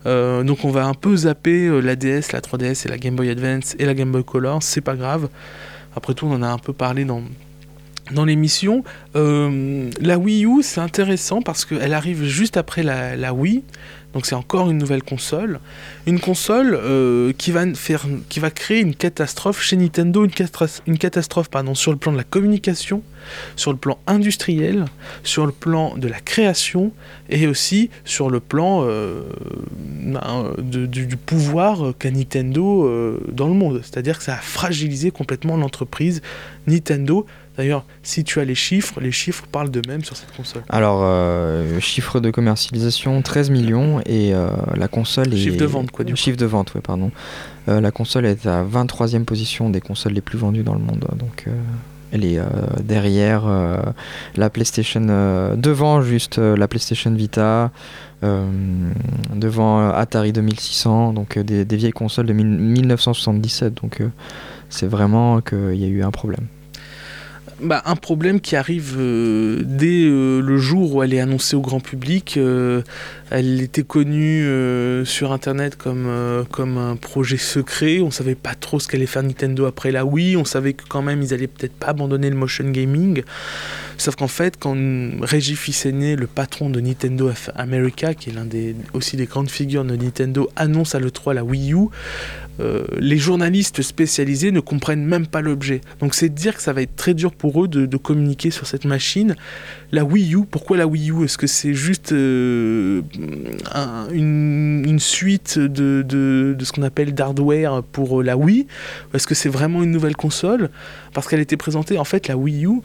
[0.09, 3.15] Euh, donc on va un peu zapper euh, la DS, la 3DS et la Game
[3.15, 5.29] Boy Advance et la Game Boy Color, c'est pas grave.
[5.95, 7.23] Après tout, on en a un peu parlé dans,
[8.13, 8.85] dans l'émission.
[9.17, 13.63] Euh, la Wii U, c'est intéressant parce qu'elle arrive juste après la, la Wii.
[14.15, 15.61] Donc c'est encore une nouvelle console.
[16.07, 20.83] Une console euh, qui, va faire, qui va créer une catastrophe chez Nintendo, une, catastrophe,
[20.87, 23.03] une catastrophe pardon, sur le plan de la communication,
[23.55, 24.87] sur le plan industriel,
[25.25, 26.93] sur le plan de la création
[27.29, 29.23] et aussi sur le plan euh,
[29.79, 33.83] ben, du pouvoir qu'a Nintendo euh, dans le monde.
[33.83, 36.23] C'est-à-dire que ça a fragilisé complètement l'entreprise
[36.67, 37.27] Nintendo.
[37.59, 40.63] D'ailleurs, si tu as les chiffres, les chiffres parlent d'eux-mêmes sur cette console.
[40.69, 45.37] Alors, euh, chiffre de commercialisation 13 millions et euh, la console est.
[45.37, 46.17] Chiffre de vente, quoi, du coup.
[46.17, 47.11] Chiffre de vente, ouais, pardon.
[47.69, 51.05] Euh, la console est à 23e position des consoles les plus vendues dans le monde.
[51.19, 51.47] Donc,
[52.13, 52.45] elle est euh,
[52.83, 53.83] derrière euh,
[54.37, 55.05] la PlayStation.
[55.11, 57.71] euh, devant juste la PlayStation Vita.
[59.35, 61.13] devant Atari 2600.
[61.13, 63.75] Donc, des, des vieilles consoles de mille- 1977.
[63.83, 64.01] Donc,
[64.71, 66.47] c'est vraiment qu'il y a eu un problème.
[67.61, 71.61] Bah, un problème qui arrive euh, dès euh, le jour où elle est annoncée au
[71.61, 72.37] grand public.
[72.37, 72.83] Euh,
[73.31, 74.47] elle était connue
[75.05, 76.09] sur Internet comme,
[76.51, 78.01] comme un projet secret.
[78.01, 80.37] On savait pas trop ce qu'allait faire Nintendo après la Wii.
[80.37, 83.23] On savait que quand même ils allaient peut-être pas abandonner le motion gaming.
[83.99, 84.77] Sauf qu'en fait, quand
[85.21, 89.85] Reggie Fils-Aimé, le patron de Nintendo America, qui est l'un des aussi des grandes figures
[89.85, 91.89] de Nintendo, annonce à l'E3 la Wii U,
[92.61, 95.81] euh, les journalistes spécialisés ne comprennent même pas l'objet.
[96.01, 98.85] Donc c'est dire que ça va être très dur pour eux de, communiquer sur cette
[98.85, 99.35] machine.
[99.93, 101.25] La Wii U, pourquoi la Wii U?
[101.25, 103.03] Est-ce que c'est juste euh,
[103.75, 108.67] un- une, suite de, ce qu'on appelle d'hardware pour euh, la Wii?
[109.15, 110.71] Est-ce que c'est vraiment une nouvelle console?
[111.13, 112.81] Parce qu'elle était présentée, en fait, la Wii U,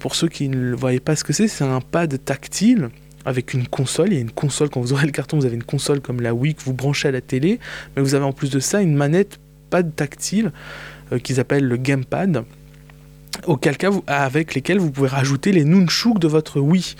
[0.00, 2.88] pour ceux qui ne voyaient pas ce que c'est, c'est un pad tactile
[3.26, 4.08] avec une console.
[4.12, 6.22] Il y a une console, quand vous aurez le carton, vous avez une console comme
[6.22, 7.58] la Wii que vous branchez à la télé,
[7.94, 10.52] mais vous avez en plus de ça une manette pad tactile
[11.12, 12.44] euh, qu'ils appellent le gamepad
[13.46, 16.94] auquel cas avec lesquels vous pouvez rajouter les nunchuks de votre Wii.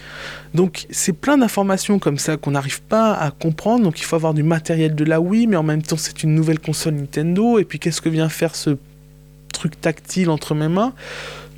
[0.52, 3.84] Donc c'est plein d'informations comme ça qu'on n'arrive pas à comprendre.
[3.84, 6.34] Donc il faut avoir du matériel de la Wii, mais en même temps c'est une
[6.34, 7.58] nouvelle console Nintendo.
[7.58, 8.76] Et puis qu'est-ce que vient faire ce
[9.52, 10.92] truc tactile entre mes mains?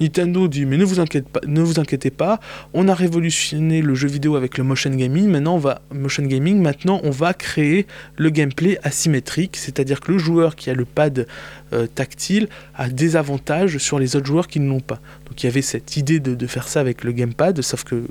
[0.01, 2.40] Nintendo dit mais ne vous, inquiétez pas, ne vous inquiétez pas,
[2.74, 5.28] on a révolutionné le jeu vidéo avec le motion gaming.
[5.28, 6.61] Maintenant on va motion gaming.
[6.61, 7.86] Maintenant on va créer
[8.16, 11.26] le gameplay asymétrique, c'est-à-dire que le joueur qui a le pad
[11.72, 15.01] euh, tactile a des avantages sur les autres joueurs qui ne l'ont pas.
[15.26, 18.05] Donc il y avait cette idée de, de faire ça avec le gamepad, sauf que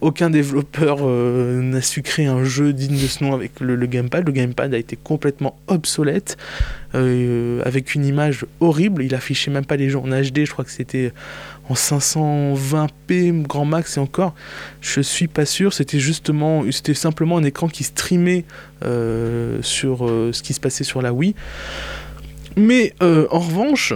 [0.00, 4.24] aucun développeur euh, n'a su créer un jeu digne de ce nom avec le, gamepad.
[4.24, 6.36] Le gamepad a été complètement obsolète,
[6.94, 9.02] euh, avec une image horrible.
[9.02, 11.12] Il affichait même pas les jeux en HD, je crois que c'était
[11.68, 14.34] en 520p grand max et encore.
[14.80, 18.44] Je suis pas sûr, c'était justement, c'était simplement un écran qui streamait
[18.84, 21.34] euh, sur ce qui se passait sur la Wii.
[22.56, 23.94] Mais en revanche,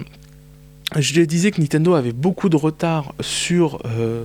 [0.99, 4.25] je disais que Nintendo avait beaucoup de retard sur euh,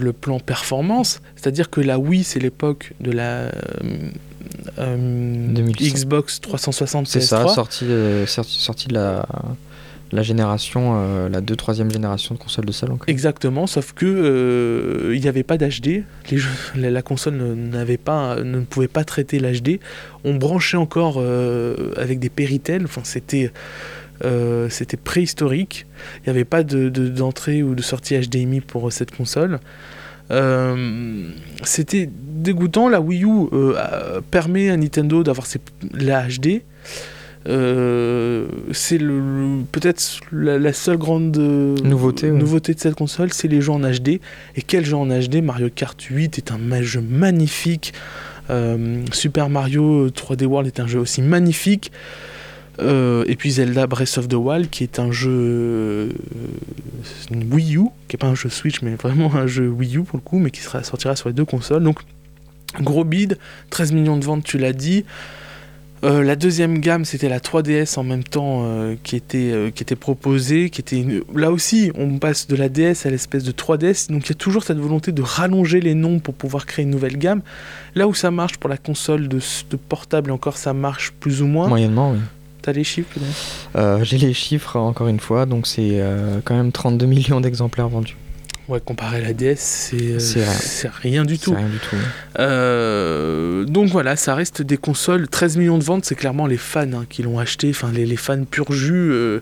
[0.00, 3.50] le plan performance, c'est-à-dire que la Wii, c'est l'époque de la
[4.78, 5.94] euh, 2007.
[5.94, 7.24] Xbox 360 C'est PS3.
[7.24, 9.26] ça, sorti, euh, sorti, sorti de la,
[10.12, 12.96] la génération, euh, la 2-3e génération de consoles de salon.
[12.96, 13.06] quoi.
[13.08, 16.04] Exactement, sauf que euh, il n'y avait pas d'HD.
[16.30, 19.80] Les jeux, la, la console ne, n'avait pas, ne pouvait pas traiter l'HD.
[20.24, 22.84] On branchait encore euh, avec des Péritel.
[22.84, 23.50] Enfin, c'était
[24.24, 25.86] euh, c'était préhistorique.
[26.18, 29.58] Il n'y avait pas de, de- d'entrée ou de sortie HDMI pour cette console.
[30.30, 31.28] Euh,
[31.62, 32.88] c'était dégoûtant.
[32.88, 35.46] La Wii U euh, permet à Nintendo d'avoir
[35.94, 36.62] la HD.
[37.48, 40.02] Euh, c'est le, le- peut-être
[40.32, 42.36] la, la seule grande euh, Nouveauté, ouais.
[42.36, 44.20] nouveauté de cette console, c'est les jeux en HD.
[44.56, 47.92] Et quel jeu en HD Mario Kart 8 est un jeu magnifique.
[48.50, 51.92] Euh, Super Mario 3D World est un jeu aussi magnifique.
[52.78, 56.10] Euh, et puis Zelda Breath of the Wild, qui est un jeu euh,
[57.50, 60.18] Wii U, qui n'est pas un jeu Switch, mais vraiment un jeu Wii U pour
[60.18, 61.82] le coup, mais qui sortira sur les deux consoles.
[61.82, 62.00] Donc,
[62.80, 63.38] gros bid,
[63.70, 65.04] 13 millions de ventes, tu l'as dit.
[66.04, 68.68] Euh, la deuxième gamme, c'était la 3DS en même temps
[69.02, 70.68] qui, était, qui était proposée.
[70.68, 71.04] Qui était
[71.34, 74.12] Là aussi, on passe de la DS à l'espèce de 3DS.
[74.12, 76.90] Donc il y a toujours cette volonté de rallonger les noms pour pouvoir créer une
[76.90, 77.40] nouvelle gamme.
[77.94, 79.40] Là où ça marche pour la console de,
[79.88, 81.68] portable, encore ça marche plus ou moins.
[81.68, 82.18] Moyennement, oui.
[82.66, 83.08] T'as les chiffres
[83.76, 87.88] Euh, J'ai les chiffres encore une fois, donc c'est euh, quand même 32 millions d'exemplaires
[87.88, 88.16] vendus.
[88.68, 91.24] Ouais, comparé à la DS, c'est euh, C'est rien.
[91.24, 91.54] du tout.
[91.54, 91.94] rien du tout.
[92.40, 95.28] Euh, donc voilà, ça reste des consoles.
[95.28, 98.16] 13 millions de ventes, c'est clairement les fans hein, qui l'ont acheté, enfin les, les
[98.16, 98.92] fans pur jus.
[99.12, 99.40] euh,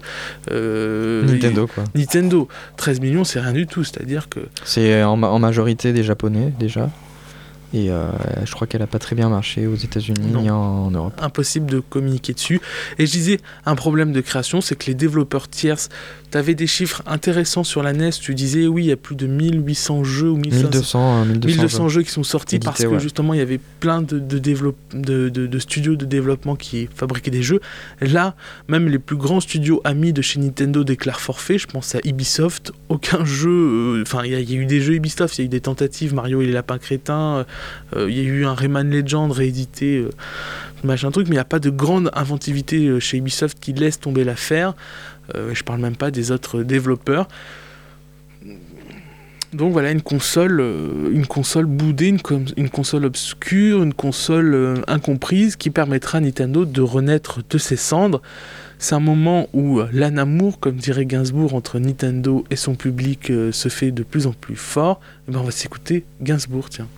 [0.51, 1.85] euh, Nintendo, quoi.
[1.95, 3.83] Nintendo, 13 millions, c'est rien du tout.
[3.85, 6.91] C'est-à-dire que C'est en majorité des Japonais déjà.
[7.75, 8.09] Et euh,
[8.45, 11.15] je crois qu'elle a pas très bien marché aux États-Unis ni en, en Europe.
[11.21, 12.61] impossible de communiquer dessus.
[12.99, 15.89] Et je disais, un problème de création, c'est que les développeurs tierces,
[16.31, 18.11] tu avais des chiffres intéressants sur la NES.
[18.13, 21.47] Tu disais, oui, il y a plus de 1800 jeux ou 1500 1200, euh, 1200,
[21.63, 21.95] 1200 jeux.
[21.95, 23.01] jeux qui sont sortis parce que ouais.
[23.01, 26.89] justement il y avait plein de, de, développe- de, de- de studios de développement qui
[26.95, 27.61] fabriquaient des jeux.
[28.01, 28.35] Là,
[28.69, 31.59] même les plus grands studios amis de chez Nintendo déclarent forfait.
[31.59, 32.73] Je pense à Ubisoft.
[32.89, 33.51] Aucun jeu.
[33.51, 35.61] euh, Enfin, il y, y a eu des jeux Ubisoft, il y a eu des
[35.61, 36.15] tentatives.
[36.15, 37.45] Mario et les lapins crétins.
[37.97, 39.99] Euh, il y a eu un Rayman Legend réédité.
[39.99, 40.11] euh,
[40.83, 43.99] machin truc, mais il n'y a pas de grande inventivité euh, chez Ubisoft qui laisse
[44.01, 44.75] tomber l'affaire.
[45.35, 47.29] Je parle même pas des autres développeurs.
[49.55, 50.61] Donc voilà, une console,
[51.11, 57.41] une console boudée, une, console obscure, une console incomprise qui permettra à Nintendo de renaître
[57.49, 58.21] de ses cendres.
[58.79, 63.33] C'est un moment où euh, l'an amour, comme dirait Gainsbourg, entre Nintendo et son public
[63.51, 65.01] se fait de plus en plus fort.
[65.27, 66.89] Eh ben, on va s'écouter Gainsbourg, tiens.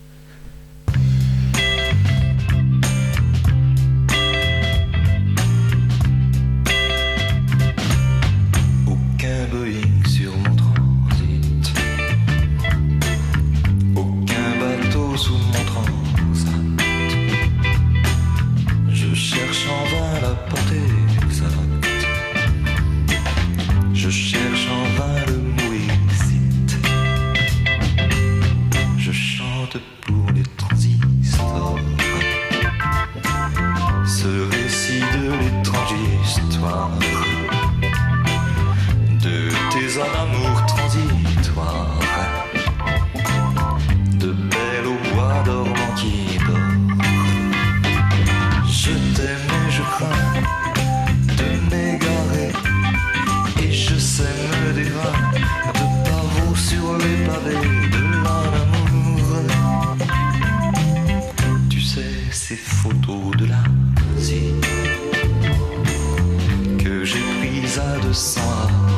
[68.17, 68.95] Prise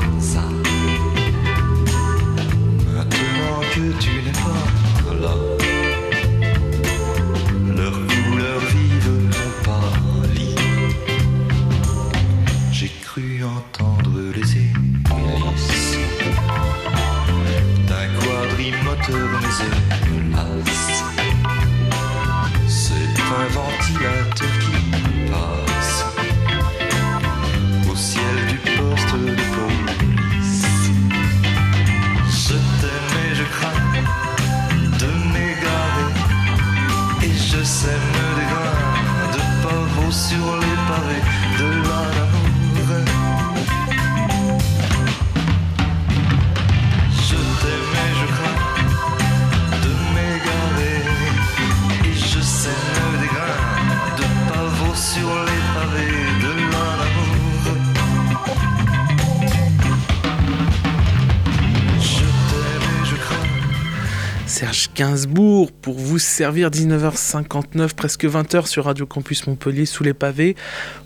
[66.39, 70.55] servir 19h59, presque 20h sur Radio Campus Montpellier sous les pavés.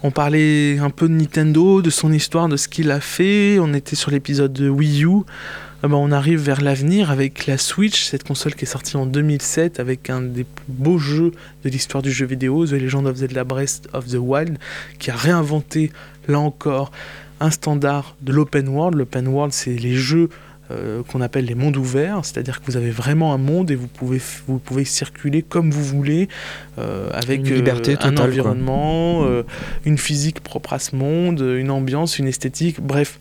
[0.03, 3.59] On parlait un peu de Nintendo, de son histoire, de ce qu'il a fait.
[3.59, 5.23] On était sur l'épisode de Wii U.
[5.83, 9.07] Ah ben, on arrive vers l'avenir avec la Switch, cette console qui est sortie en
[9.07, 11.33] 2007 avec un des beaux jeux
[11.65, 14.59] de l'histoire du jeu vidéo, The Legend of Zelda Breath of the Wild,
[14.99, 15.93] qui a réinventé
[16.29, 16.93] là encore
[17.41, 18.99] un standard de l'open world.
[18.99, 20.29] L'open world, c'est les jeux
[20.73, 23.87] euh, qu'on appelle les mondes ouverts, c'est-à-dire que vous avez vraiment un monde et vous
[23.89, 26.29] pouvez, vous pouvez circuler comme vous voulez,
[26.79, 29.43] euh, avec Une liberté euh, un totale, environnement, euh,
[29.85, 33.19] une physique propre à ce monde, une ambiance, une esthétique, bref.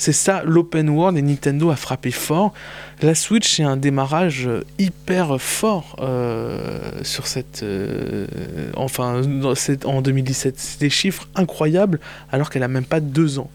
[0.00, 2.54] C'est ça l'open world et Nintendo a frappé fort.
[3.02, 8.28] La Switch c'est un démarrage hyper fort euh, sur cette, euh,
[8.76, 10.54] enfin dans cette- en 2017.
[10.56, 11.98] C'est des chiffres incroyables
[12.30, 13.50] alors qu'elle a même pas deux ans.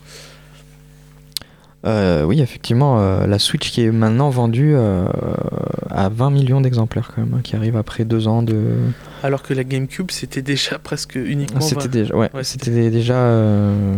[1.86, 5.06] Euh, oui, effectivement, euh, la Switch qui est maintenant vendue euh,
[5.90, 8.72] à 20 millions d'exemplaires quand même, hein, qui arrive après deux ans de.
[9.22, 12.90] Alors que la GameCube c'était déjà presque uniquement Ah, c'était 20, déjà, ouais, Ouais, c'était
[12.90, 13.96] déjà euh,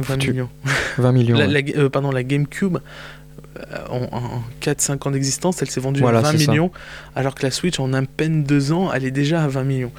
[0.00, 0.30] 20 foutu.
[0.32, 0.48] millions.
[0.98, 1.38] 20 millions.
[1.38, 1.62] La, ouais.
[1.62, 2.78] la- euh, pardon, la GameCube,
[3.58, 6.50] euh, en, en 4-5 ans d'existence, elle s'est vendue Voilà, à 20 c'est ça.
[6.50, 6.72] millions,
[7.14, 9.92] alors que la Switch, en à peine 2 ans, elle est déjà à 20 millions.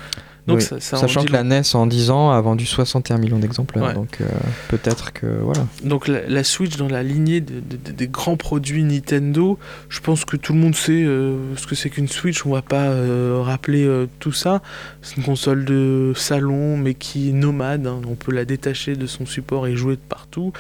[0.52, 1.44] Donc Oui, ça, ça en Sachant que la.
[1.44, 3.94] NES en 10 ans a vendu 61 millions d'exemplaires, Ouais.
[3.94, 4.26] donc euh,
[4.70, 5.66] peut-être que voilà.
[5.84, 9.58] Donc la, la Switch dans la lignée de- de- de- des grands produits Nintendo,
[9.90, 12.62] je pense que tout le monde sait euh, ce que c'est qu'une Switch, on va
[12.62, 13.88] pas euh, rappeler
[14.20, 14.62] tout ça.
[15.02, 18.02] C'est une console de salon mais qui est nomade, hein.
[18.08, 20.54] on peut la détacher de son support et jouer de partout.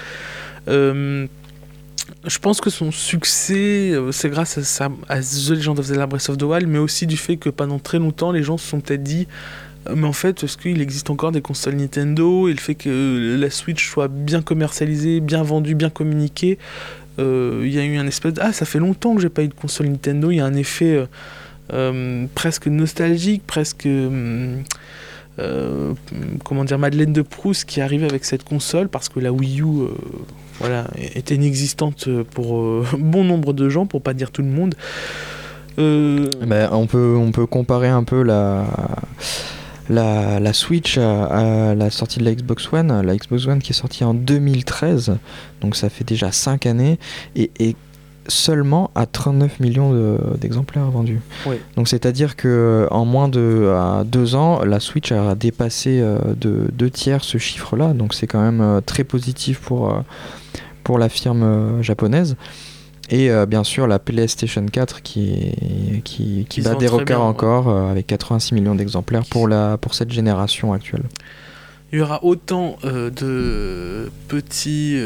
[2.28, 6.30] Je pense que son succès, c'est grâce à, sa- à The Legend of Zelda Breath
[6.30, 8.80] of the Wild, mais aussi du fait que pendant très longtemps, les gens se sont
[8.80, 9.28] peut-être dit
[9.96, 13.50] mais en fait, est-ce qu'il existe encore des consoles Nintendo Et le fait que la
[13.50, 16.60] Switch soit bien commercialisée, bien vendue, bien communiquée,
[17.20, 19.44] euh, il y a eu un espèce de Ah, ça fait longtemps que j'ai pas
[19.44, 20.32] eu de console Nintendo.
[20.32, 21.06] Il y a un effet euh,
[21.74, 23.88] euh, presque nostalgique, presque.
[26.44, 29.88] comment dire, Madeleine de Proust qui arrivait avec cette console parce que la Wii U
[30.60, 34.76] voilà, était inexistante pour bon nombre de gens, pour pas dire tout le monde.
[35.78, 38.66] Ben, on, peut, on peut comparer un peu la,
[39.92, 41.26] la, la Switch à,
[41.70, 43.02] à la sortie de la Xbox One.
[43.06, 45.18] La Xbox One qui est sortie en 2013,
[45.62, 46.98] donc ça fait déjà 5 années,
[47.36, 47.76] et, et
[48.28, 51.20] seulement à 39 millions de- d'exemplaires vendus.
[51.48, 51.56] Oui.
[51.76, 56.68] Donc c'est-à-dire que en moins de à deux ans, la Switch a dépassé euh, de
[56.72, 60.00] deux tiers ce chiffre-là, donc c'est quand même euh, très positif pour, euh,
[60.84, 62.36] pour la firme euh, japonaise.
[63.12, 65.53] Et euh, bien sûr la PlayStation 4 qui,
[66.64, 67.24] bat des records bien, ouais.
[67.24, 71.03] encore euh, avec 86 millions d'exemplaires pour, la, pour cette génération actuelle.
[71.91, 74.97] Il y aura autant euh, de petits,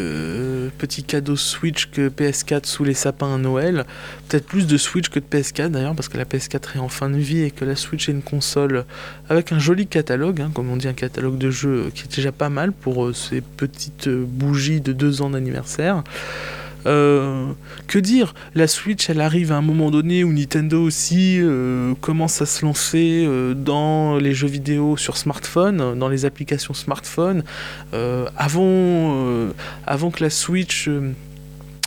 [0.78, 3.86] petits cadeaux Switch que PS4 sous les sapins à Noël.
[4.30, 7.10] Peut-être plus de Switch que de PS4 d'ailleurs, parce que la PS4 est en fin
[7.10, 8.86] de vie et que la Switch est une console
[9.30, 12.32] avec un joli catalogue, hein, comme on dit, un catalogue de jeux qui est déjà
[12.32, 16.04] pas mal pour ces petites bougies de deux ans d'anniversaire.
[16.86, 17.52] Euh,
[17.88, 18.34] que dire?
[18.54, 22.66] La Switch, elle arrive à un moment donné où Nintendo aussi euh, commence à se
[22.66, 27.44] lancer euh, dans les jeux vidéo sur smartphone, dans les applications smartphone.
[28.38, 29.50] Avant,
[29.88, 30.90] avant que la Switch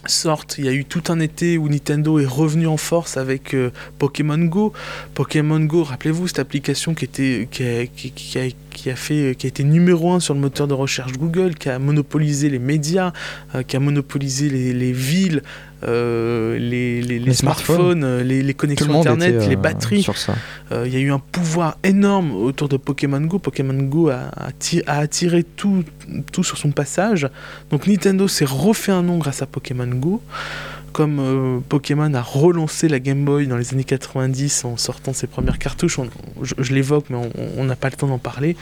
[0.09, 3.17] euh, sorte, il y a eu tout un été où Nintendo est revenu en force
[3.17, 4.73] avec euh, Pokémon Go.
[5.15, 9.47] Pokémon Go, rappelez-vous cette application qui était qui a, qui a- qui a fait qui
[9.47, 13.13] a été numéro un sur le moteur de recherche Google, qui a monopolisé les médias,
[13.55, 15.43] euh, qui a monopolisé les villes,
[15.85, 17.77] euh, les, les- les Les smartphones.
[17.77, 20.07] smartphones, euh, les, les connexions internet, était les euh, batteries.
[20.73, 23.39] Euh, Il y a eu un pouvoir énorme autour de Pokémon Go.
[23.39, 24.31] Pokémon Go a
[24.87, 25.85] attiré tout,
[26.33, 27.29] tout sur son passage.
[27.71, 30.21] Donc Nintendo s'est refait un nom grâce à Pokémon Go.
[30.93, 35.27] Comme euh, Pokémon a relancé la Game Boy dans les années 90 en sortant ses
[35.27, 36.01] premières cartouches,
[36.43, 37.17] je, l'évoque mais
[37.57, 38.57] on- n'a pas le temps d'en parler.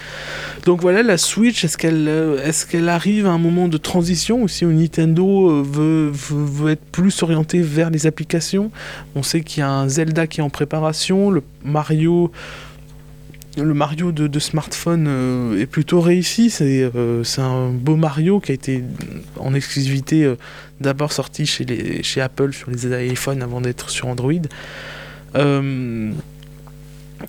[0.65, 4.43] Donc voilà, la Switch, est-ce qu'elle euh, est qu'elle arrive à un moment de transition
[4.43, 8.71] aussi où Nintendo euh, veut, veut, veut être plus orienté vers les applications?
[9.15, 12.31] On sait qu'il y a un Zelda qui est en préparation, le Mario,
[13.57, 16.51] le Mario de, smartphone euh, est plutôt réussi.
[16.51, 18.85] C'est euh, c'est un beau Mario qui a été
[19.39, 20.37] en exclusivité euh,
[20.81, 24.33] d'abord sorti chez, les, chez Apple sur les iPhones avant d'être sur Android.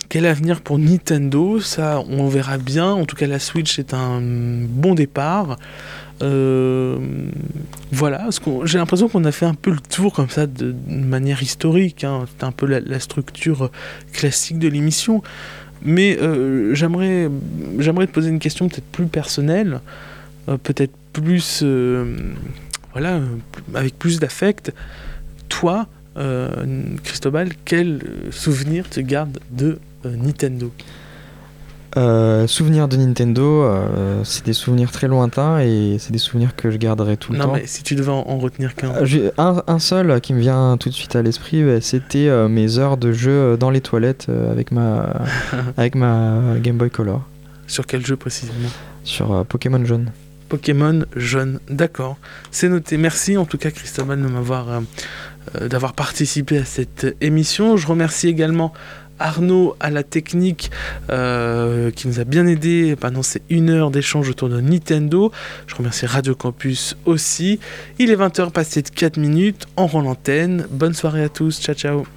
[0.09, 1.61] Quel avenir pour Nintendo?
[1.61, 2.91] Ça, on verra bien.
[2.91, 5.57] En tout cas, la Switch est un bon départ.
[6.19, 8.28] Voilà,
[8.63, 12.03] j'ai l'impression qu'on a fait un peu le tour comme ça de, manière historique.
[12.03, 12.25] hein.
[12.28, 13.71] C'est un peu la structure
[14.11, 15.23] classique de l'émission.
[15.88, 17.30] Mais euh, j'aimerais,
[17.80, 19.80] te poser une question peut-être plus personnelle,
[20.50, 22.14] euh, peut-être plus, euh,
[22.92, 23.22] voilà,
[23.74, 24.74] avec plus d'affect.
[25.50, 25.88] Toi,
[27.04, 30.74] Cristobal, quel souvenir tu gardes de Nintendo?
[31.96, 36.70] Euh, souvenirs de Nintendo, euh, c'est des souvenirs très lointains et c'est des souvenirs que
[36.70, 37.54] je garderai tout le Non, temps.
[37.54, 38.92] mais si tu devais en, en retenir qu'un.
[38.94, 42.78] Euh, un, un seul qui me vient tout de suite à l'esprit, bah, c'était mes
[42.78, 45.14] heures de jeu dans les toilettes avec ma
[45.78, 47.22] avec ma Game Boy Color
[47.68, 48.70] Sur quel jeu précisément?
[49.04, 50.12] Sur Pokémon jaune.
[50.50, 51.60] Pokémon jaune.
[51.70, 52.18] D'accord,
[52.52, 52.98] c'est noté.
[52.98, 57.78] Merci en tout cas Cristobal de m'avoir euh, d'avoir participé à cette émission.
[57.78, 58.74] Je remercie également
[59.20, 60.72] Arnaud à la technique
[61.09, 65.32] euh, qui nous a bien aidé pendant ces une heure d'échange autour de Nintendo.
[65.68, 67.59] Je remercie Radio Campus aussi.
[67.99, 70.68] Il est 20h passé de 4 minutes en rend l'antenne.
[70.72, 71.61] Bonne soirée à tous.
[71.61, 72.16] Ciao ciao.